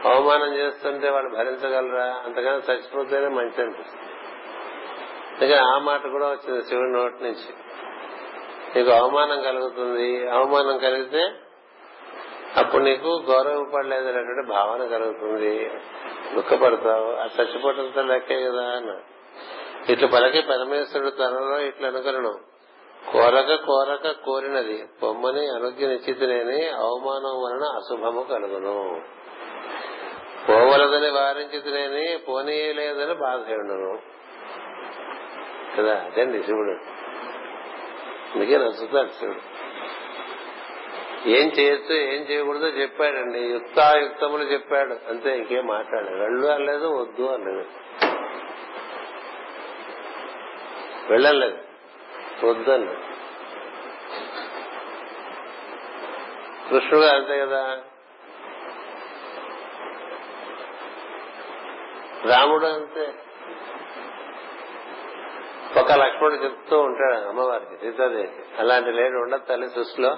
[0.06, 2.06] అవమానం చేస్తుంటే వాళ్ళు భరించగలరా?
[2.26, 4.12] అంతకన్నా చచ్చిపోతేనే మంచి అనిపిస్తుంది.
[5.32, 7.54] అందుకని ఆ మాట కూడా వచ్చింది శివుడి నోటి నుంచి.
[8.76, 10.30] నీకు అవమానం కలుగుతుంది.
[10.30, 11.34] అవమానం కలిగితే
[12.58, 15.72] అప్పుడు నీకు గౌరవపడలేదు అనేటువంటి భావన కలుగుతుంది.
[16.36, 17.12] దుఃఖపడతావు.
[17.12, 18.98] ఆ చచ్చిపోవడంతో లెక్కే కదా అన్న.
[19.90, 22.40] ఇట్లు పలకి పరమేశ్వరుడు తనలో ఇట్లు అనుకరణం.
[23.12, 24.88] కోరక కోరక కోరినది.
[25.02, 25.86] బొమ్మని అనుజ్ఞ
[26.76, 29.02] అవమానం వలన అశుభము కలుగును.
[30.50, 34.00] పోవలదని వారించితనేని పోనీయలేదని బాధయుండును
[35.78, 35.94] కదా?
[35.94, 36.72] అదండి శివుడు.
[38.36, 39.56] అందుకే నచ్చుతాడు శివుడు.
[41.30, 43.40] ఏం చేయొచ్చు ఏం చేయకూడదో చెప్పాడండి.
[43.40, 45.10] యుక్తాయుక్తములు చెప్పాడు.
[45.10, 46.18] అంతే ఇంకేం మాట్లాడలేదు.
[46.18, 47.66] వెళ్ళు అనలేదు వద్దు అనలేదు.
[51.10, 51.58] వెళ్ళలేదు
[52.46, 52.94] వద్దన్న
[56.70, 57.82] కృష్ణుడు అంతే కదా?
[62.30, 63.14] రాముడు అంతే.
[65.80, 70.18] ఒక లక్ష్మణుడు చెప్తూ ఉంటాడు అమ్మవారికి సీతాదేవి అలాంటి లేడు ఉండదు తల్లి సృష్టిలో.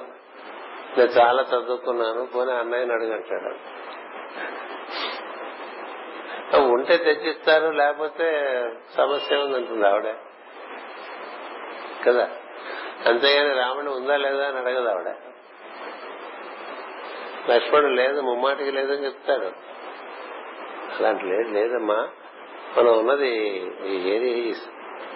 [0.98, 3.78] నేను చాలా చదువుకున్నాను పోనీ అన్నయ్యని అడుగంటాడు
[6.58, 8.52] ఉంటే తెచ్చిస్తారు లేకపోతే
[8.98, 10.16] సమస్య ఉందంటుంది ఆవిడ.
[12.08, 12.30] కదా?
[13.06, 15.16] అంతేగాని రాముడు ఉందా లేదా అని అడగదు ఆవిడ.
[17.52, 19.52] లక్ష్మణుడు లేదు ముమ్మాటికి లేదని చెప్తాడు.
[21.00, 22.08] అలాంటి లేదు లేదమ్మా.
[22.78, 23.30] మనం ఉన్నది
[23.86, 24.54] ఈ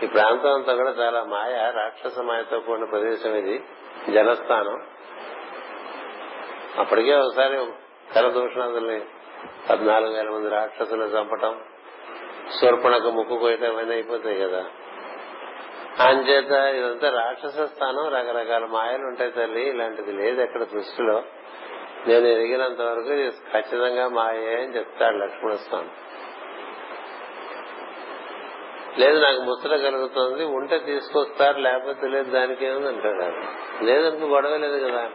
[0.04, 3.64] ఈ ప్రాంతం అంతా కూడా చాలా మాయ రాక్షస మాయతో కూడిన ప్రదేశం ఇది
[4.14, 4.82] జనస్థానం.
[6.78, 7.66] అప్పటికే ఒకసారి
[8.14, 9.02] కరదూషణాదుల్ని
[9.70, 11.62] పద్నాలుగు వేల మంది రాక్షసులు చంపటం
[12.62, 14.66] శూర్పణకు ముక్కు కోయటం ఇవన్నీ అయిపోతాయి కదా.
[16.00, 21.24] అంచేత ఇదంతా రాక్షస స్థానం రకరకాల మాయలు ఉంటాయి తల్లి ఇలాంటిది లేదు ఎక్కడ సృష్టిలో
[22.08, 25.90] నేను ఎరిగినంత వరకు ఇది ఖచ్చితంగా మాయే అని చెప్తాడు లక్ష్మణ స్వామి
[29.00, 35.10] లేదు నాకు ముచ్చట కలుగుతుంది ఉంటే తీసుకొస్తారు లేకపోతే లేదు దానికి ఏముంది అంటాడు లేదంటే గొడవ లేదు కదా.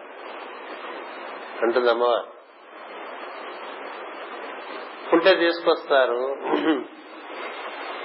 [1.62, 2.36] అంటుంది అమ్మవారు
[5.12, 6.36] ఉంటే తీసుకొస్తారు.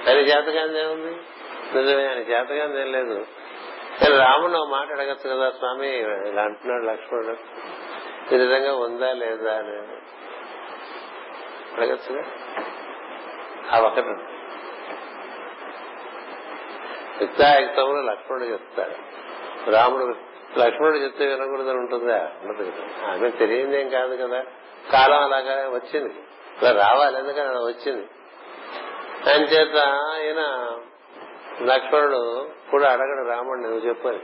[0.08, 1.16] ఆయన జాతకాన్ని ఏముంది?
[1.78, 3.26] నిజమే ఆయన జాతకాన్ని ఏం లేదు.
[4.18, 5.88] రాముడు మాట అడగచ్చు కదా స్వామి
[6.28, 7.36] ఇలా అంటున్నాడు లక్ష్మణుడు.
[8.32, 9.96] ఈ విధంగా ఉందా లేదా అని
[11.76, 12.24] అడగచ్చుగా?
[13.72, 14.32] ఆ ఒకటి
[17.24, 19.12] యుక్తాయుక్తములు లక్ష్మణుడు చెప్తాడు.
[19.70, 20.04] రాముడు
[20.58, 22.30] లక్ష్మణుడు చెప్తే వినకూడదని ఉంటుందా?
[22.44, 23.12] ఉండదు కదా.
[23.12, 24.44] ఆమె తెలియదేం కాదు కదా.
[24.92, 26.14] కాలం అలాగా వచ్చింది.
[26.62, 28.06] ఇలా రావాలి ఎందుకని అలా వచ్చింది?
[29.30, 29.74] ఆయన చేత
[30.24, 30.70] ఈయన
[31.62, 34.18] లక్ష్మణుడు కూడా అడగడు రాముడు నువ్వు చెప్పని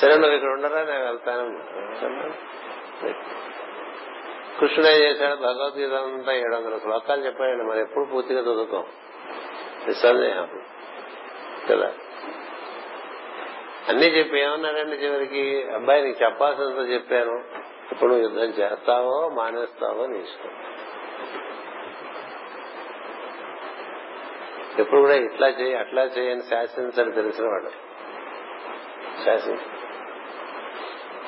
[0.00, 0.84] సరే నువ్వు ఇక్కడ ఉండరా?
[0.84, 1.60] నేను వెళ్తాను.
[4.60, 5.36] కృష్ణుడు ఏం చేశాడు?
[5.36, 8.84] భగవద్గీత అంతా ఏడు వందల శ్లోకాలు చెప్పాడు మరి ఎప్పుడు పూర్తిగా చదువుకోం
[9.86, 10.48] నిస్సందేహం
[11.70, 11.92] కదా?
[13.88, 15.68] అన్ని చెప్పి ఏమన్నాడండి చివరికి?
[15.74, 17.44] అబ్బాయి నీకు చెప్పాల్సినంత చెప్పాను.
[17.92, 20.50] ఇప్పుడు నువ్వు యుద్ధం చేస్తావో మానేస్తావో నీ ఇష్టం.
[24.78, 27.70] ఎప్పుడు కూడా ఇట్లా చేయి అట్లా చేయని శాసించని తెలిసిన వాడు.
[29.24, 29.73] శాసించు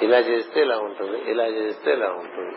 [0.03, 2.57] ఇలా చేస్తే ఇలా ఉంటుంది ఇలా చేస్తే ఇలా ఉంటుంది.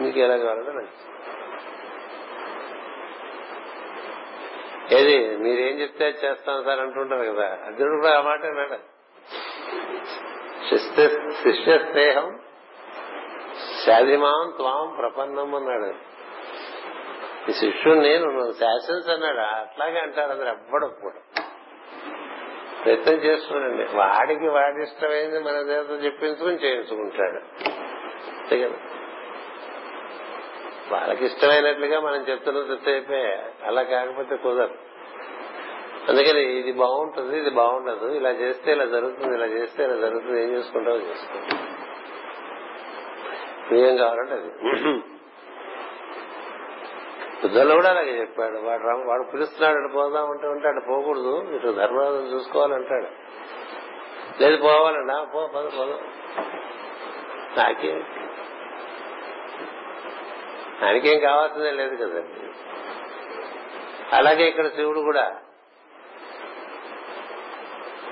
[0.00, 0.94] మీకు ఎలా కావాలంటే నాకు
[4.94, 8.78] ఏది మీరేం చెప్తే చేస్తాం చేస్తాను సార్ అంటుంటారు కదా అర్జునుడు కూడా ఆ మాట అన్నాడు
[11.42, 12.38] శిష్య స్నేహం
[13.84, 15.94] శాధిమాం త్వాం ప్రపన్నం అన్నాడు.
[17.50, 21.20] ఈ శిష్యుడు నేను నువ్వు శాసన్స్ అన్నాడు అట్లాగే అంటాడు అందరు ఎవ్వడం కూడా.
[22.86, 23.84] ప్రయత్నం చేస్తున్నాడండి.
[23.96, 27.68] వాడికి వాడి ఇష్టమైంది మన దేవత చెప్పించుకుని చేయించుకుంటాడు.
[28.40, 28.74] అంతే కదా?
[30.92, 34.74] వాళ్ళకి ఇష్టమైనట్లుగా మనం చెప్తున్నది చెప్పే అలా కాకపోతే కుదరదు.
[36.08, 38.06] అందుకని ఇది బాగుంటుంది ఇది బాగుండదు.
[38.06, 40.42] ఇలా చేస్తే ఇలా జరుగుతుంది ఇలా చేస్తే ఇలా జరుగుతుంది.
[40.42, 41.56] ఏం చేసుకుంటావో చేసుకో
[43.76, 45.15] ఏం కావాలంటే అది.
[47.46, 48.58] యుద్ధంలో కూడా అలాగే చెప్పాడు.
[48.58, 51.46] వాడు రాము వాడు పిలుస్తున్నాడు అటు పోదాం అంటే ఉంటే అటు పోకూడదు.
[51.54, 53.06] ఇటు ధర్మరాజు చూసుకోవాలంటాడు.
[54.42, 55.98] లేదు పోవాలండి పో పద పోదాం.
[57.56, 58.04] నాకే?
[60.86, 62.46] ఆయనకేం కావాల్సిందే లేదు కదండి
[64.16, 65.36] అలాగే ఇక్కడ శివుడు కూడా.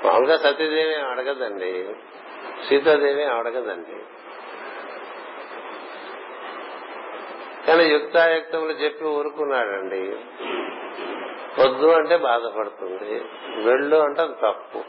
[0.04, 1.94] మామూలుగా సత్యదేవి ఏం అడగదండి.
[2.68, 3.96] సీతాదేవి అడగదండి.
[7.68, 10.16] కానీ యుక్తాయుక్తములు చెప్పి ఊరుకున్నాడండి.
[11.62, 13.24] వద్దు అంటే బాధపడుతుంది.
[13.64, 14.84] వెళ్ళు అంటే అది తప్పు.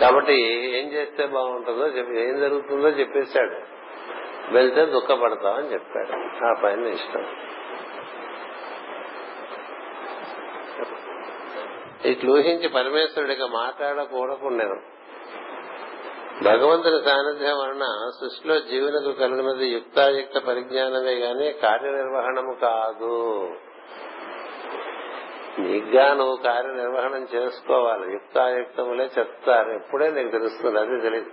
[0.00, 0.34] కాబట్టి
[0.78, 3.80] ఏం చేస్తే బాగుంటుందో చెప్పి ఏం జరుగుతుందో చెప్పేశాడు.
[4.52, 6.44] వెళ్తే దుఃఖపడతామని చెప్పాడు.
[6.46, 7.26] ఆ పైన ఇష్టం.
[12.04, 14.76] ఇట్లు ఊహించి పరమేశ్వరుడిగా మాట్లాడకూడకుండా
[16.44, 23.50] భగవంతుని సాన్నిధ్యం వలన సృష్టిలో జీవులకు కలిగినది యుక్తాయుక్త పరిజ్ఞానమే గాని కార్యనిర్వహణము కాదు.
[25.58, 28.12] నీగ్గా నువ్వు కార్యనిర్వహణం చేసుకోవాలి.
[28.12, 29.70] యుక్తాయుక్తములే చెప్తారు.
[29.70, 30.78] ఎప్పుడే నీకు తెలుస్తుంది?
[30.78, 31.30] అది తెలియదు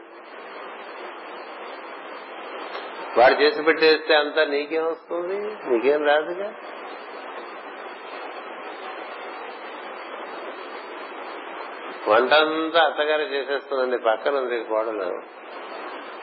[3.17, 5.35] వాడు చేసి పెట్టేస్తే అంతా నీకేం వస్తుంది?
[5.67, 6.53] నీకేం రాదుగా?
[12.07, 15.37] వంట అంతా అత్తగారు చేసేస్తుందండి పక్కన ఉంది కోడలు.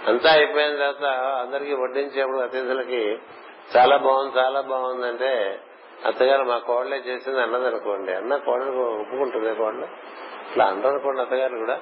[0.09, 3.18] అంతా అయిపోయిన తర్వాత అందరికి వడ్డించేప్పుడు అతిథులకి
[3.76, 5.61] చాలా బాగుంది చాలా బాగుందంటే
[6.07, 9.85] అత్తగారు మా కోడలే చేసింది అన్నది అనుకోండి అన్న కోడలు ఒప్పుకుంటుంది కోడలు?
[10.51, 11.80] ఇట్లా అందరూ అనుకోండి అత్తగారు కూడా.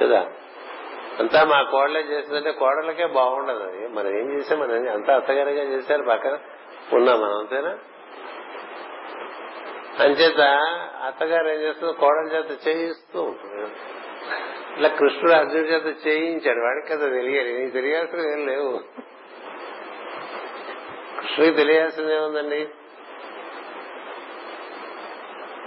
[0.00, 0.26] కదా?
[1.20, 3.62] అంతా మా కోడలే చేసిందంటే కోడలకే బాగుండదు.
[3.62, 4.58] అది మనం ఏం చేసాం?
[4.58, 6.38] మనం అంతా అత్తగారిగా చేశారు పక్కన.
[6.92, 7.78] ఉన్నాం మనం అంతేనా?
[10.00, 10.40] అంచేత
[11.06, 13.72] అత్తగారు ఏం చేస్తుంది కోడల చేత చేయిస్తూ ఉంటుంది
[14.78, 16.58] ఇలా కృష్ణుడు అర్జునుడి చేత చేయించాడు.
[16.58, 17.58] వాడికి కదా తెలియాలి.
[17.58, 18.78] నీకు తెలియాల్సిన ఏం లేవు.
[21.20, 22.68] కృష్ణుడికి తెలియాల్సింది ఏముందండి?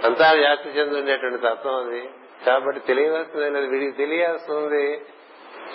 [0.04, 2.10] అంతా వ్యాప్తి చెంది ఉండేటువంటి తత్వం అది.
[2.46, 3.66] కాబట్టి తెలియవలసింది లేదు.
[3.66, 5.00] వీడికి తెలియాల్సింది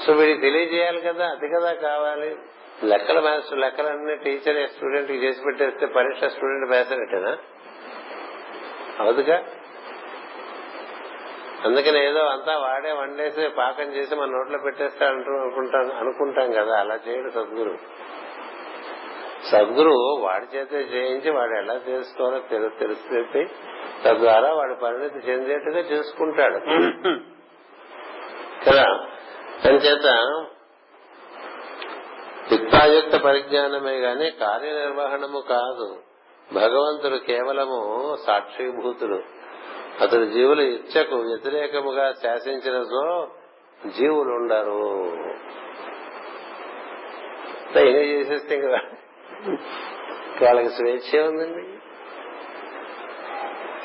[0.06, 1.26] సో వీడికి తెలియజేయాలి కదా.
[1.26, 2.36] అది కదా కావాలి.
[2.84, 7.38] లెక్కల మాస్టర్ లెక్కలన్నీ టీచర్ స్టూడెంట్కి చేసి పెట్టేస్తే పరీక్ష స్టూడెంట్ వేసినట్టేనా
[9.00, 9.44] అవదుగా.
[11.66, 17.30] అందుకని ఏదో అంతా వాడే వండేసి పాకం చేసి మన నోట్లో పెట్టేస్తే అనుకుంటాం అనుకుంటాం కదా అలా చేయడు
[17.30, 17.78] సద్గురు.
[19.52, 23.50] సద్గురు వాడి చేతే చేయించి వాడు ఎలా చేసుకోవాలో తెలుసు తెలుసు చెప్పి
[24.06, 26.58] తద్వారా వాడు పరిణతి చెందేట్టుగా చేసుకుంటాడు.
[28.70, 29.00] కదా?
[29.68, 30.06] చేత
[32.52, 35.98] యుక్తాయుక్త పరిజ్ఞానమే గాని కార్యనిర్వహణము కాదు.
[36.54, 39.20] భగవంతుడు కేవలము సాక్షిభూతుడు.
[40.02, 43.28] అతడు జీవుల ఇచ్చకు వ్యతిరేకముగా శాసించినచో
[43.90, 44.80] జీవులుండరు.
[47.80, 48.80] ఏం చేసేస్తే కదా
[50.42, 51.66] వాళ్ళకి స్వేచ్ఛ ఉందండి.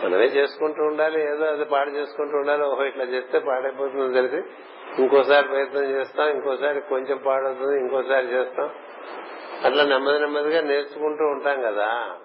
[0.05, 4.49] మనమే చేసుకుంటూ ఉండాలి ఏదో అది పాడు చేసుకుంటూ ఉండాలి ఓహో ఇట్లా చేస్తే పాడైపోతుంది తెలిసి
[5.03, 8.71] ఇంకోసారి ప్రయత్నం చేస్తాం ఇంకోసారి కొంచెం పాడవుతుంది ఇంకోసారి చేస్తాం.
[9.65, 12.17] అట్లా నెమ్మది నెమ్మదిగా నేర్చుకుంటూ ఉంటాం కదా.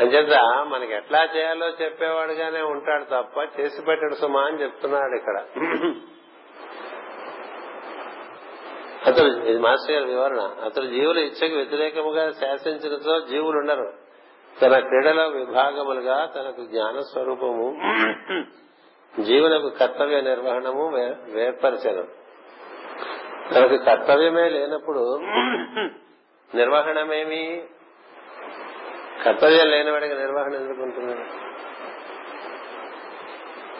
[0.00, 0.36] అంచేత
[0.68, 5.36] మనకి ఎట్లా చేయాలో చెప్పేవాడుగానే ఉంటాడు తప్ప చేసి పెట్టడు సుమా అని చెప్తున్నాడు ఇక్కడ.
[9.06, 10.40] అతడు ఇది మాస్టర్ గారి వివరణ.
[10.64, 13.92] అతడు జీవుల ఇచ్చకు వ్యతిరేకముగా శాసించినతో జీవులు ఉండరు.
[14.62, 17.66] తన క్రీడల విభాగములుగా తనకు జ్ఞాన స్వరూపము
[19.20, 20.84] జీవులకు కర్తవ్య నిర్వహణము
[21.32, 22.04] వేర్పరచను.
[23.54, 25.04] తనకు కర్తవ్యమే లేనప్పుడు
[26.54, 27.44] నిర్వహణమేమి?
[29.24, 31.16] కర్తవ్యం లేనివాడికి నిర్వహణ ఎందుకు ఉంటుంది?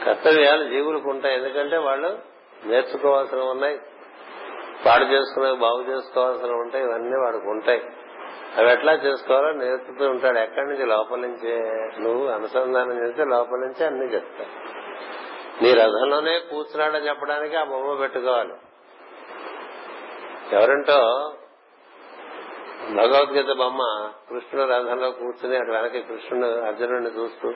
[0.04, 1.34] కర్తవ్యాలు జీవులకు ఉంటాయి.
[1.36, 2.18] ఎందుకంటే వాళ్ళు
[2.66, 3.80] నేర్చుకోవాల్సిన ఉన్నాయి.
[4.86, 6.84] పాడు చేసుకునే బాగు చేసుకోవాల్సిన ఉంటాయి.
[6.84, 7.82] ఇవన్నీ వాడికి ఉంటాయి.
[8.56, 10.38] అవి ఎట్లా చేసుకోవాలో నేర్పుతూ ఉంటాడు.
[10.38, 11.58] ఎక్కడి నుంచి లోపల నుంచే
[12.00, 14.74] నువ్వు అనుసంధానం చేస్తే లోపల నుంచి అన్ని చెప్తావు
[15.64, 18.52] నీ రథంలోనే కూర్చున్నాడని చెప్పడానికి ఆ బొమ్మ పెట్టుకోవాలి.
[20.52, 21.32] ఎవరంటో
[22.96, 23.82] భగవద్గీత బొమ్మ
[24.28, 27.48] కృష్ణుడు రథంలో కూర్చుని అటు వెనక కృష్ణుడు అర్జునుడిని చూస్తూ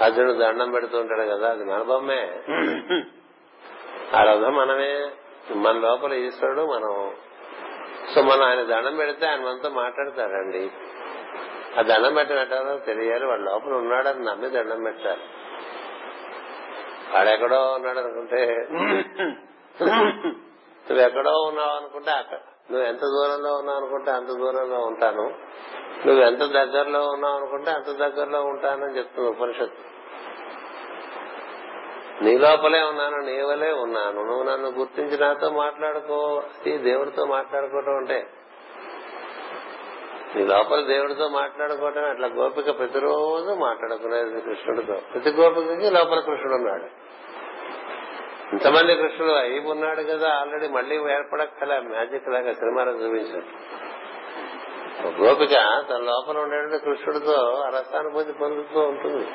[0.00, 2.20] అర్జునుడు దండం పెడుతూ ఉంటాడు కదా అది మన బొమ్మే.
[4.14, 4.92] ఆ రథం మనమే.
[5.56, 6.94] మన లోపల ఈశ్వరుడు మనం.
[8.12, 10.62] సో మనం ఆయన దండం పెడితే ఆయన మనతో మాట్లాడతాడండి
[11.76, 15.24] ఆ దండం పెట్టినట్టారో తెలియాలి వాడు లోపల ఉన్నాడని నమ్మి దండం పెట్టాలి
[17.12, 18.40] వాడెక్కడో ఉన్నాడు అనుకుంటే
[20.86, 22.38] నువ్వు ఎక్కడో ఉన్నావు అనుకుంటే అక్కడ
[22.70, 25.34] నువ్వు ఎంత దూరంలో ఉన్నావు అనుకుంటే అంత దూరంలో ఉంటాను.
[26.06, 29.90] నువ్వు ఎంత దగ్గరలో ఉన్నావు అనుకుంటే అంత దగ్గరలో ఉంటానని చెప్తుంది ఉపనిషత్తు.
[32.24, 34.24] నీ లోపలే ఉన్నాను నీ వలే ఉన్నాను.
[34.24, 38.26] నువ్వు నన్ను గుర్తించి నాతో మాట్లాడుకో అది దేవుడితో మాట్లాడుకోవటం అంటే.
[40.36, 44.94] నీ లోపల దేవుడితో మాట్లాడుకోవటం అట్లా గోపిక ప్రతిరోజు మాట్లాడుకునేది కృష్ణుడితో.
[45.12, 47.09] ప్రతి గోపికకి లోపల కృష్ణుడు ఉన్నాడు.
[48.52, 53.80] ఇంతమంది కృష్ణుడు అయి ఉన్నాడు కదా ఆల్రెడీ మళ్ళీ ఏర్పడక్కల మ్యాజిక్ లాగా సినిమాలో చూపించారు
[55.06, 59.26] గోపిక తన లోపల ఉండేటువంటి కృష్ణుడితో రసానుభూతి పొందుతూ ఉంటుంది.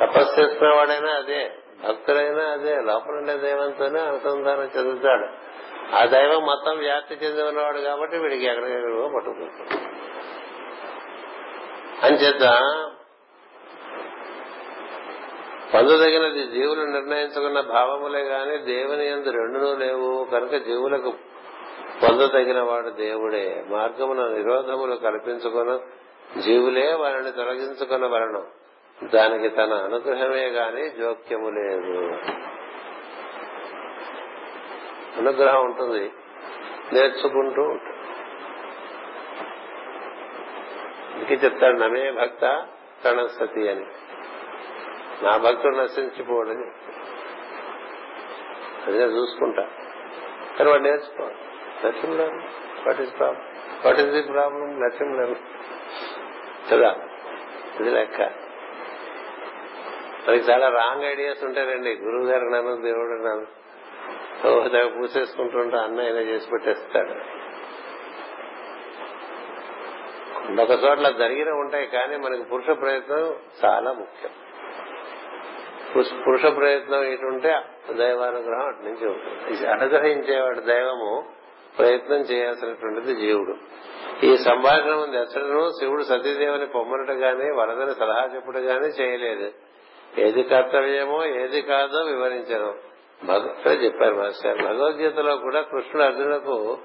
[0.00, 1.52] తపస్సు వాడైనా అదే
[1.88, 5.26] భక్తుడైనా అదే లోపల ఉండే దైవంతోనే అనుసంధానం చెందుతాడు.
[5.96, 9.96] ఆ దైవం మొత్తం వ్యాప్తి చెంది ఉన్నవాడు కాబట్టి వీడికి ఎక్కడికెక్కడికో పట్టుకుంటాడు.
[12.06, 12.42] అంచేత
[15.74, 20.26] పొందదగినది జీవులు నిర్ణయించుకున్న భావములే గాని దేవుని ఎందు రెండునూ లేవు.
[20.32, 21.10] కనుక జీవులకు
[22.02, 23.64] పొందదగిన వాడు దేవుడే.
[23.68, 25.80] మార్గమున నిరోధములు కల్పించుకున్న
[26.40, 28.46] జీవులే వారిని తొలగించుకున్న వరణం
[29.14, 32.12] దానికి తన అనుగ్రహమే గాని జోక్యము లేదు.
[35.18, 36.12] అనుగ్రహం ఉంటుంది.
[36.92, 37.96] నేర్చుకుంటూ ఉంటుంది.
[41.18, 42.66] ఇంకే చెప్తాడు నమే భక్త
[43.04, 43.86] ప్రణసతి అని.
[45.22, 46.66] నా భక్తుడు నశించిపోడని.
[48.86, 49.68] అది నేను చూసుకుంటా.
[50.58, 51.36] కానీ వాడు నేర్చుకోవాలి.
[51.86, 52.32] లక్ష్యం లేదు.
[52.86, 53.42] What is problem
[53.84, 55.36] what is the problem లక్ష్యం లేదు.
[56.72, 56.96] కదా?
[57.80, 58.20] ఇది లెక్క.
[60.28, 63.66] మనకి చాలా రాంగ్ ఐడియాస్ ఉంటాయండి గురువు గారు నన్ను దేవుడు నన్ను.
[64.68, 67.10] దగ్గర పూసేసుకుంటుంటా అన్న ఆయన చేసి పెట్టేస్తాడు.
[70.60, 74.30] ఒక చోట్ల జరిగిన ఉంటాయి కానీ మనకి పురుష ప్రయత్నం చాలా ముఖ్యం.
[76.02, 77.60] పురుష ప్రయత్నం ఇటుంటే
[77.92, 81.28] దైవానుగ్రహం అటు నుంచి ఉంటుంది అనుగ్రహించేవాడు దైవము
[81.78, 83.54] ప్రయత్నం చేయాల్సినటువంటిది జీవుడు.
[84.26, 85.16] ఈ సంభాషణ ఉంది.
[85.16, 89.50] ఎచ్చడను శివుడు సతీదేవిని పొమ్మనట గాని వరదని సలహా చెప్పుడు గాని చేయలేదు.
[90.18, 92.74] ఏది కర్తవ్యమో ఏది కాదో వివరించను.
[93.24, 94.62] భగవద్గీత చెప్పారు మాస్టర్.
[94.62, 96.78] భగవద్గీతలో కూడా కృష్ణుడు అర్జునులకు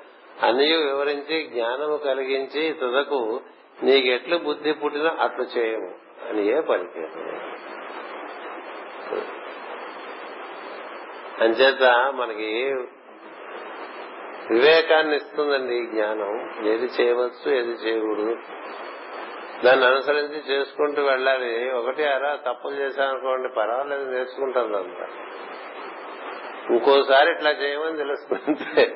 [0.44, 3.42] అన్ని వివరించి జ్ఞానము కలిగించి తుదకు
[3.84, 5.92] నీకెట్లు బుద్ధి పుట్టినా అట్లు చేయము.
[6.30, 7.08] అని ఏ పలికి
[11.42, 12.76] అంచేత మనకి
[14.50, 16.66] వివేకాన్ని ఇస్తుందండి ఈ జ్ఞానం.
[16.68, 18.38] ఏది చేయవచ్చు ఏది చేయకూడదు.
[19.66, 21.72] దాన్ని అనుసరించి చేసుకుంటూ వెళ్ళాలి.
[21.72, 25.08] ఒకటి అరా తప్పులు చేశామనుకోండి పర్వాలేదు నేర్చుకుంటుంది అంతా
[26.70, 28.96] ఇంకోసారి ఇట్లా చేయమని తెలుస్తుంది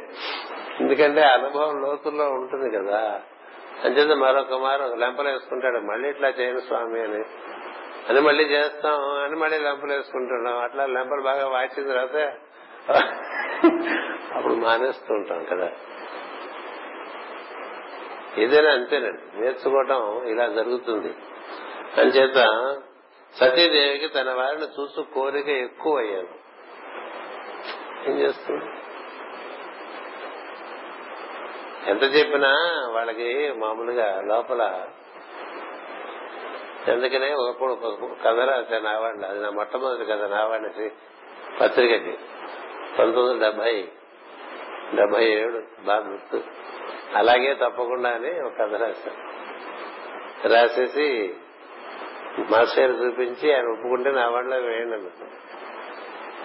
[0.79, 3.21] ఎందుకంటే అనుభవం లోతుల్లో ఉంటుంది కదా.
[3.83, 7.23] అంచేత మరొక మారు లెంపలు వేసుకుంటాడు మళ్ళీ ఇట్లా చేయను స్వామి అని.
[8.09, 10.57] అని మళ్ళీ చేస్తాం అని మళ్ళీ లెంపలు వేసుకుంటున్నాం.
[10.57, 12.33] అట్లా లెంపలు బాగా వాచిన తర్వాత
[14.35, 15.71] అప్పుడు మానేస్తుంటాం కదా.
[18.37, 19.41] ఏదైనా అంతేనండి.
[19.41, 21.13] నేర్చుకోవటం ఇలా జరుగుతుంది.
[22.01, 22.39] అంచేత
[23.39, 26.45] సతీదేవికి తన వారిని చూసు కోరిక ఎక్కువ అయ్యాను
[28.09, 28.65] ఏం చేస్తుంది?
[31.89, 32.51] ఎంత చెప్పినా
[32.91, 34.87] వాళ్ళకి మామూలుగా లోపల
[36.87, 37.73] ఎందుకనే ఒకప్పుడు
[38.25, 40.89] కథ రాశాను నావాడిని అది నా మొట్టమొదటి కథ నావాడిని
[41.61, 42.17] పత్రికకి.
[42.99, 43.87] పంతొమ్మిది వందల డెబ్బై
[44.95, 46.43] డెబ్బై ఏడు బాగా గుర్తు.
[47.15, 49.35] అలాగే తప్పకుండా అని ఒక కథ రాశాను
[50.53, 51.35] రాసేసి
[52.51, 54.95] మాస్టర్ చూపించి ఆయన ఒప్పుకుంటే నా వాళ్ళలో వేయండి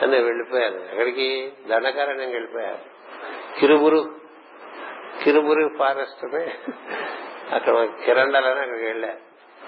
[0.04, 1.52] అని వెళ్ళిపోయాను ఎక్కడికి?
[1.68, 2.78] దండకారణ్యం వెళ్ళిపోయాను
[3.60, 4.14] కిరుబురు
[5.24, 6.24] కిరుబురు ఫారెస్ట్
[7.54, 9.08] అక్కడ కిరండాలని అక్కడికి వెళ్ళా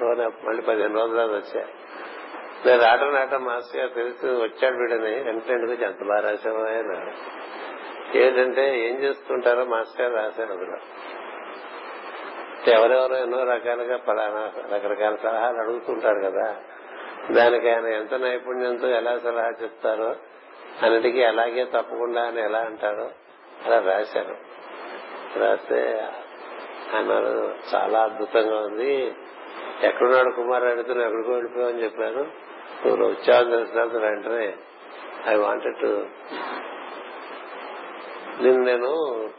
[0.00, 1.64] మళ్ళీ పదిహేను రోజుల వచ్చా.
[2.66, 6.70] నేను రావడం రావటం మాస్టర్ గారు తెలుసు వచ్చాడు వీడని వెంటనే గురించి ఎంత బాగా రాశావా
[8.14, 10.78] ఏంటంటే ఏం చేస్తుంటారో మాస్టర్ గారు రాశారు అందులో
[12.72, 16.56] ఎవరెవరో ఎన్నో రకాలుగా పలానా రకరకాల సలహాలు అడుగుతుంటారు కదా.
[17.30, 20.16] దానికి ఆయన ఎంత నైపుణ్యంతో ఎలా సలహా చెప్తారో
[20.82, 23.10] అన్నిటికీ అలాగే తప్పకుండా అని ఎలా అంటారో
[23.66, 24.36] అలా రాశారు.
[25.38, 26.08] రాస్తే
[26.94, 29.14] అన్నారు చాలా అద్భుతంగా ఉంది.
[29.82, 32.22] ఎక్కడున్నాడు కుమార్ అడిగితే ఎక్కడికో వెళ్ళిపోయావని చెప్పాను
[32.86, 34.54] నువ్వు వచ్చావని తెలిసిన వెంటనే
[35.26, 36.06] ఐ వాంటెడ్ టు
[38.42, 38.90] నిన్ను నేను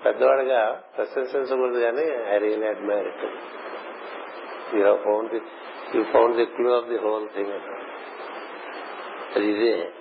[0.05, 2.03] పెద్దవాడిగా ప్రశంసించకూడదు కానీ
[2.35, 3.25] I real admire it
[4.75, 5.41] you found the
[5.95, 7.51] you found the clue of the whole thing
[9.35, 9.91] అది ఇదే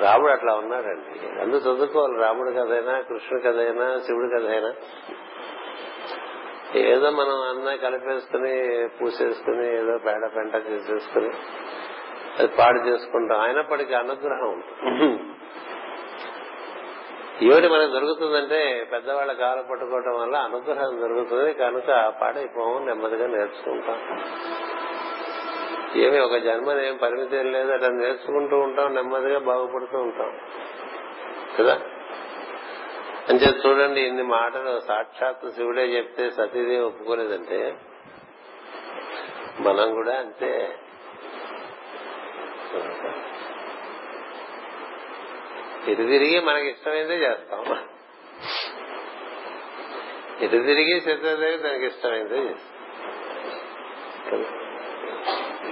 [0.00, 1.40] రాముడు అట్లా ఉన్నాడండి.
[1.40, 2.18] అందు చదువుకోవాలి.
[2.18, 4.74] రాముడు కథైనా కృష్ణుడి కథైనా శివుడి కథైనా
[6.74, 11.30] ఏదో మనం అన్న కలిపేసుకుని పూసేసుకుని ఏదో పేడ పెంట చేసేసుకుని
[12.38, 13.40] అది పాడు చేసుకుంటాం.
[13.40, 14.62] అయినప్పటికీ అనుగ్రహం
[17.42, 21.52] ఏమిటి మనకు దొరుకుతుందంటే పెద్దవాళ్ళ కాలు పట్టుకోవటం వల్ల అనుగ్రహం దొరుకుతుంది.
[21.52, 24.24] కనుక పాడైపోము నెమ్మదిగా నేర్చుకుంటాం.
[25.96, 27.72] ఏమి ఒక జన్మని ఏం పరిమితి లేదు.
[27.72, 30.32] అట్లా నేర్చుకుంటూ ఉంటాం నెమ్మదిగా బాగుపడుతూ ఉంటాం.
[31.58, 31.80] కదా?
[33.30, 37.76] అంతే చూడండి ఇన్ని మాటలు సాక్షాత్ శివుడే చెప్తే సతీదేవి ఒప్పుకోలేదంటే
[39.60, 40.78] మనం కూడా అంతే.
[45.88, 47.64] ఇటు తిరిగి మనకి ఇష్టమైందే చేస్తాం.
[50.40, 52.70] ఇటు తిరిగి సత్యదేవి తనకి ఇష్టమైందే చేస్తాం.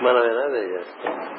[0.02, 1.31] మనమైనా అదే చేస్తాం.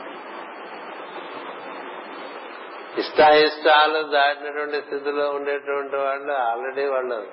[2.98, 7.28] ఇష్టాయిష్టాలు దాటినటువంటి స్థితిలో ఉండేటువంటి వాళ్ళు ఆల్రెడీ వాళ్ళు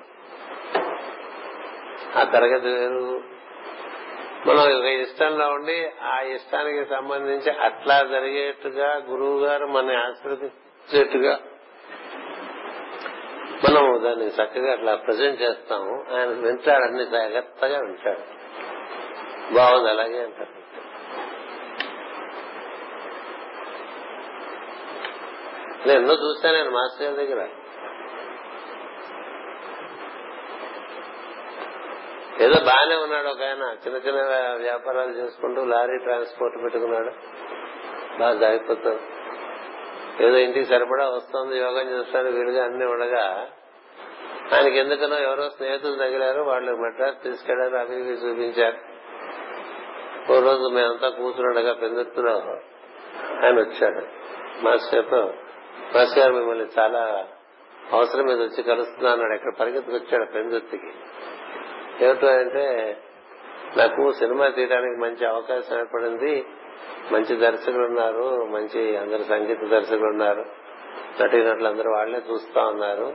[2.19, 3.21] ఆ తరగతి వేరు.
[4.47, 11.39] మనం ఒక ఇష్టంలో ఉండి ఆ ఇష్టానికి సంబంధించి అట్లా జరిగేట్టుగా గురువు గారు మన ఆశీర్వదించేట్టుగా
[13.69, 16.05] మనం దాన్ని చక్కగా అట్లా ప్రజెంట్ చేస్తాము.
[16.15, 18.41] ఆయన వింటాడు అన్ని జాగ్రత్తగా వింటాడు.
[19.53, 20.60] బాగుంది అలాగే అంటారు
[25.85, 27.47] నేను ఎన్నో చూస్తాను నేను మాస్టర్ గారి దగ్గర.
[32.39, 33.75] ఏదో బాగానే ఉన్నాడు ఒక ఆయన.
[33.85, 34.21] చిన్న చిన్న
[34.61, 37.11] వ్యాపారాలు చేసుకుంటూ లారీ ట్రాన్స్పోర్ట్ పెట్టుకున్నాడు.
[38.19, 39.21] బాగా జాగిపోతాడు
[40.23, 43.49] ఏదో ఇంటికి సరిపడా వస్తుంది యోగం చేస్తాడు వీలుగా అన్ని ఉండగా
[44.53, 48.77] ఆయనకి ఎందుకనో ఎవరో స్నేహితులు తగిలారు వాళ్ళు మెడ్రాస్ తీసుకెళ్ళారు అవి ఇవి చూపించారు.
[50.31, 52.31] ఓ రోజు మేమంతా కూర్చున్నాడుగా పెందుర్తిలో
[53.45, 54.05] ఆయన వచ్చాడు.
[54.63, 55.33] మాస్టర్తో
[55.95, 57.27] మాస్టర్ గారు మిమ్మల్ని చాలా
[57.91, 60.91] అవసరం మీద వచ్చి కలుస్తున్నాడు ఎక్కడ పరిగెత్తుకు వచ్చాడు పెందుత్తికి
[62.05, 62.97] ఏమిటో అంటే
[63.77, 66.45] నాకు సినిమా తీయడానికి మంచి అవకాశం ఏర్పడింది.
[67.11, 70.45] మంచి దర్శకులు ఉన్నారు మంచి అందరు సంగీత దర్శకులు ఉన్నారు.
[71.21, 73.13] నటీనటులు అందరూ వాళ్ళే చూస్తా ఉన్నారు.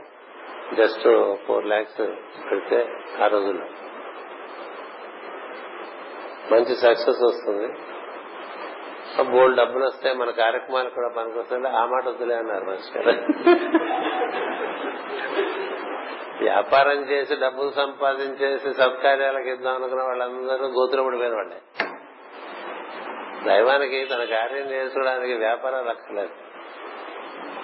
[0.73, 2.01] జస్ట్ ఫోర్ లాక్స్
[2.51, 2.93] పెడితే
[3.23, 3.65] ఆ రోజుల్లో.
[6.51, 7.96] మంచి సక్సెస్ వస్తుంది.
[9.31, 13.07] బోల్డ్ డబ్బులు వస్తే మన కార్యక్రమాలు కూడా పనికొస్తుంది ఆ మాట వద్దులే అన్నారు మాస్టర్
[16.41, 21.57] వ్యాపారం చేసి డబ్బులు సంపాదించేసి సత్కార్యాలకు ఇద్దాం అనుకున్న వాళ్ళందరూ గోతులు పడిపోయిన వాళ్ళే.
[23.45, 26.33] దైవానికి తన కార్యం చేసుకోవడానికి వ్యాపారాలు అక్కర్లేదు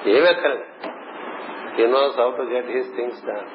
[0.09, 0.65] ఏమి అక్కర్లేదు.
[1.75, 3.47] He knows how to get his things done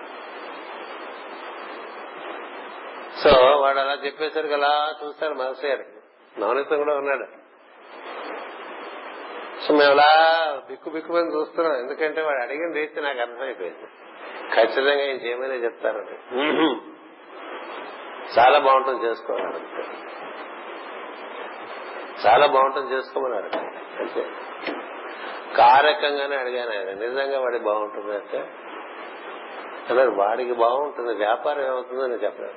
[3.22, 5.94] so వాడు అలా చెప్పేసరికి అలా చూస్తారు మనసు గారికి
[6.40, 7.47] నవనీతం కూడా ఉన్నాడు.
[9.68, 10.12] సో మేము అలా
[10.68, 11.78] బిక్కు బిక్కుమని చూస్తున్నాం.
[11.78, 13.88] ఎందుకంటే వాడు అడిగిన రీతి నాకు అర్థమైపోయింది.
[14.54, 16.16] ఖచ్చితంగా ఏం చేయమనే చెప్తారని
[18.38, 19.64] చాలా బాగుంటుంది చేసుకోవాలి
[22.26, 23.50] చాలా బాగుంటుంది చేసుకోమన్నారు.
[24.02, 24.26] అంతే.
[25.56, 26.90] కారకంగానే అడిగాను ఆయన.
[26.98, 28.38] నిజంగా వాడికి బాగుంటుంది అంటే
[29.90, 31.14] అన్నారు వాడికి బాగుంటుంది.
[31.14, 32.54] వ్యాపారం ఏమవుతుందో నేను చెప్పలేదు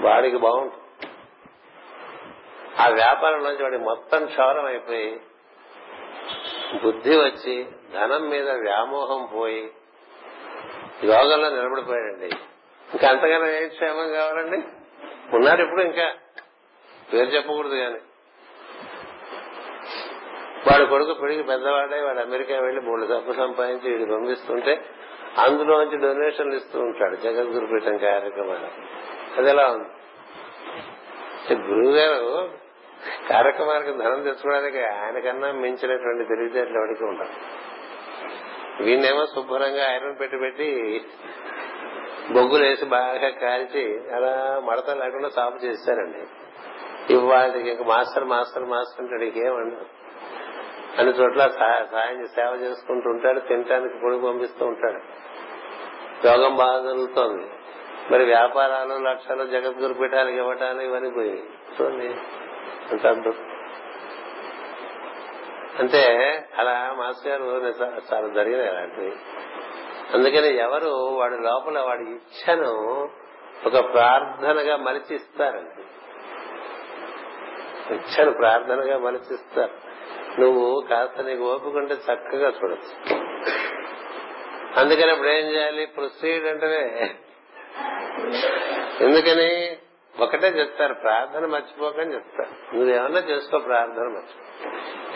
[0.00, 0.87] వాడికి బాగుంటుంది.
[2.80, 5.20] ఆ వ్యాపారం నుంచి వాడి మొత్తం క్షౌరం అయిపోయి
[6.84, 9.70] బుద్ధి వచ్చి ధనం మీద వ్యామోహం పోయి
[11.04, 12.26] యోగంలో నిలబడిపోయాడండి.
[12.92, 14.56] ఇంకా అంతగానో ఏం క్షేమం కావాలండి?
[15.36, 16.12] ఉన్నాడు ఇప్పుడు ఇంకా.
[17.12, 17.98] పేరు చెప్పకూడదు కానీ.
[20.70, 24.84] వాడు కొడుకు పెరిగి పెద్దవాడే వాడు అమెరికా వెళ్ళి మూడు డబ్బు సంపాదించి వీడు పంపిస్తుంటే
[25.38, 28.68] అందులోంచి డొనేషన్లు ఇస్తూ ఉంటాడు జగద్గురుపీఠం కార్యక్రమాలు.
[29.40, 29.88] అది ఎలా ఉంది?
[31.54, 32.67] గురువు గారు
[33.28, 37.32] కార్యక్రమానికి ధనం తెచ్చుకోవడానికి ఆయనకన్నా మించినటువంటి తెలివితేటలు ఎవరికి ఉండవు
[38.82, 40.68] వీణేమో శుభ్రంగా ఐరన్ పెట్టి పెట్టి
[42.32, 46.26] బొగ్గులు వేసి బాగా కాల్చి అలా మడత లేకుండా సాపు చేస్తారండి.
[47.14, 49.76] ఇవాళకి ఇంక మాస్టర్ మాస్టర్ మాస్టర్ అంటే ఇంకేమండి
[50.98, 55.00] అన్ని చోట్ల సాయం సేవ చేసుకుంటూ ఉంటాడు తినటానికి పొడి పంపిస్తూ ఉంటాడు.
[56.26, 57.46] యోగం బాగా జరుగుతోంది.
[58.10, 61.42] మరి వ్యాపారాలు లక్షలు జగద్గురు పీఠాలకు ఇవ్వటాలు ఇవన్నీ పోయి
[61.80, 62.08] చూడండి.
[62.90, 63.34] అంటారు.
[65.78, 65.98] అంటే
[66.58, 67.84] అలా మాస్టర్ గారు
[68.14, 69.16] చాలా జరిగినాయి అలాంటివి.
[70.14, 73.08] అందుకని ఎవరు వాడి లోపల వాడి ఇచ్చను
[73.66, 75.82] ఒక ప్రార్థనగా మలిచిస్తారండి.
[77.94, 79.88] ఇచ్చను ప్రార్థనగా మలిచిస్తారు.
[80.40, 83.16] నువ్వు కాస్త నీకు ఓపుకుంటే చక్కగా చూడచ్చు.
[84.76, 85.86] అందుకని ఇప్పుడు ఏం చేయాలి?
[85.86, 87.10] ప్రొసీడ్ అంటే
[89.00, 89.77] ఎందుకని?
[90.20, 92.76] ఒకటే చెప్తారు ప్రార్థన మర్చిపోకని చెప్తారు.
[92.76, 94.70] నువ్వేమన్నా చేసుకో ప్రార్థన మర్చిపో.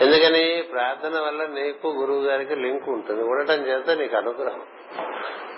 [0.05, 0.61] ఎందుకని?
[0.71, 3.23] ప్రార్థన వల్ల నీకు గురువు గారికి లింక్ ఉంటుంది.
[3.23, 4.61] ఉండటం చేత నీకు అనుగ్రహం.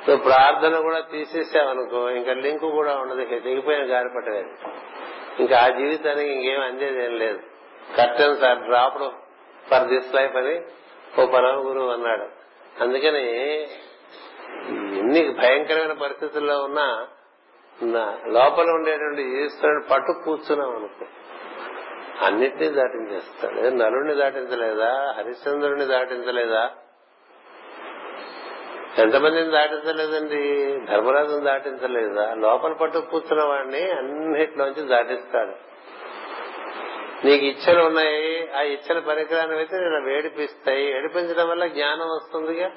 [0.10, 3.22] నువ్వు ప్రార్థన కూడా తీసేసావనుకో ఇంకా లింక్ కూడా ఉండదు.
[3.22, 4.50] ఇంకా దిగిపోయిన గారిపట్టలేదు
[5.40, 7.40] ఇంకా ఆ జీవితానికి ఇంకేం అందేది ఏం లేదు.
[7.98, 9.10] Curtains are dropped
[9.70, 10.62] for this life అని
[11.22, 12.46] ఓ పరమ గురువు అన్నాడు.
[12.84, 13.62] అందుకని
[15.00, 17.08] ఎన్ని భయంకరమైన పరిస్థితుల్లో ఉన్నా
[18.28, 21.06] లోపల ఉండేటువంటి ఈశ్వరుని పట్టు కూర్చున్నాం అనుకో.
[22.26, 23.56] అన్నిటినీ దాటించేస్తాడు.
[23.56, 25.16] నలుడిని దాటించలేదా?
[25.18, 26.72] హరిశ్చంద్రుడిని దాటించలేదా?
[28.98, 30.78] ఎంతమందిని దాటించలేదండి?
[30.86, 32.34] ధర్మరాజుని దాటించలేదా?
[32.34, 35.76] లోపల పట్టు కూర్చున్న వాడిని అన్నిటిలోంచి దాటిస్తాడు.
[37.28, 38.52] నీకు ఇచ్చలు ఉన్నాయి.
[38.58, 40.98] ఆ ఇచ్చల పరికరాన్ని అయితే నేను వేడిపిస్తాయి.
[40.98, 42.72] ఏడిపించడం వల్ల జ్ఞానం వస్తుందిగా.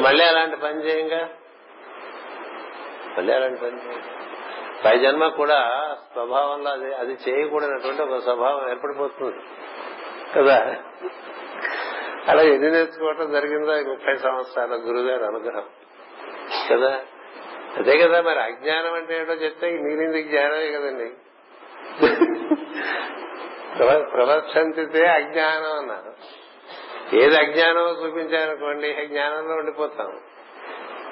[0.00, 1.28] మళ్ళీ అలాంటి పని చేయంగా.
[3.16, 3.76] మళ్ళీ అలాంటి పని
[4.84, 5.70] పై జన్మ కూడా
[6.12, 9.36] స్వభావంలో అది అది చేయకూడనటువంటి ఒక స్వభావం ఏర్పడిపోతుంది.
[10.36, 10.76] కదా?
[12.28, 13.90] అలా ఎన్ని నేర్చుకోవటం జరిగిందో?
[13.90, 15.64] ముప్పై సంవత్సరాల గురుగారు అనుగ్రహం.
[16.70, 17.00] కదా?
[17.76, 21.12] అదే కదా మరి అజ్ఞానం అంటే ఏంటో చెప్తే మీరింది జ్ఞానమే కదండి.
[23.98, 26.12] ప్రవర్తంతితే అజ్ఞానం అన్నారు.
[27.16, 30.20] ఏది అజ్ఞానమో చూపించారనుకోండి జ్ఞానంలో ఉండిపోతాం.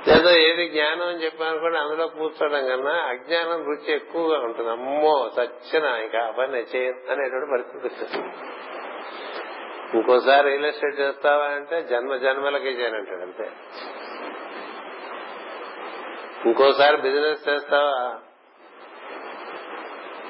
[0.08, 4.70] లేదా ఏది జ్ఞానం అని చెప్పానుకోండి అందులో కూర్చోవడం కన్నా అజ్ఞానం రుచి ఎక్కువగా ఉంటుంది.
[4.70, 8.18] అమ్మో సచ్చిన ఇంకా అవన్నీ చేయను అనేటువంటి పరిస్థితి
[9.94, 13.50] ఇంకోసారి రియల్ ఎస్టేట్ చేస్తావా అంటే జన్మ జన్మలకి చేయనంటాడు అంతే.
[16.46, 18.20] ఇంకోసారి బిజినెస్ చేస్తావా?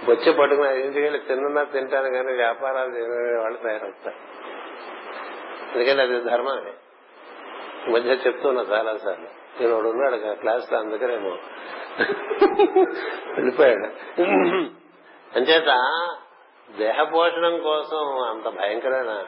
[0.08, 4.16] వచ్చి పట్టుకుని ఇంటికి వెళ్ళి తిన్నా తింటాను కానీ వ్యాపారాలు చేయని వాళ్ళు తయారవుతారు.
[5.74, 6.72] ఎందుకంటే అది ధర్మమే.
[7.90, 11.30] మధ్య చెప్తున్నా చాలా సార్లు నేను ఉన్నాడు క్లాస్లో అందుకనేమో
[13.34, 13.86] వెళ్ళిపోయాడు.
[15.36, 15.70] అంచేత
[16.78, 19.24] దేహ పోషణం కోసం అంత భయంకరమైన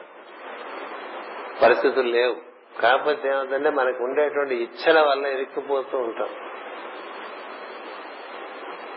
[1.63, 2.35] పరిస్థితులు లేవు.
[2.81, 6.29] కాకపోతే ఏమవుతుందంటే మనకు ఉండేటువంటి ఇచ్చల వల్ల ఇరుక్కుపోతూ ఉంటాం.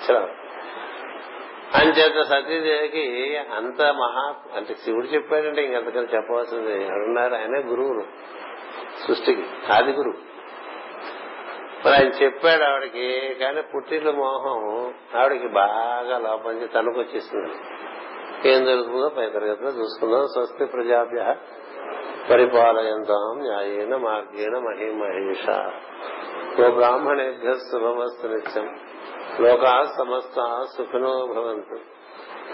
[0.00, 0.28] ఇచ్చల
[1.74, 7.34] అంచేత సతీదేవికి అంత మహా అంటే శివుడు చెప్పాడంటే ఇంకంతకని చెప్పవలసింది ఎవరున్నారు?
[7.34, 8.04] ఆయనే గురువులు.
[9.06, 10.29] సృష్టికి ఆది గురువు.
[11.86, 17.52] మరి ఆయన చెప్పాడు ఆవిడకి కానీ పుట్టిన మోహం ఆవిడకి బాగా లోపలి తనకు వచ్చేసింది
[18.48, 20.26] ఏం జరుగుతుందో పై తరగతిలో చూసుకుందాం.
[20.26, 21.36] స్వస్తి ప్రజాభ్య
[22.30, 25.48] పరిపాలయంతాం న్యాయేన మార్గేణ మహిమహేష.
[26.62, 28.78] ఓ బ్రాహ్మణేభ్య శుభమస్తు నిత్యం.
[29.40, 31.78] లోకా సమస్త సుఖినో భవంతు.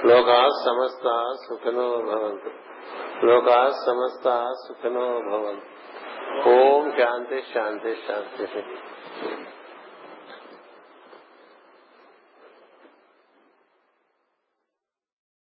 [0.06, 2.50] లోకా సమస్త సుఖినో భవంతు.
[3.26, 6.48] లోకా సమస్త సుఖినో భవంతు.
[6.48, 8.62] ఓం శాంతి శాంతి శాంతి.
[9.20, 9.55] Thank you.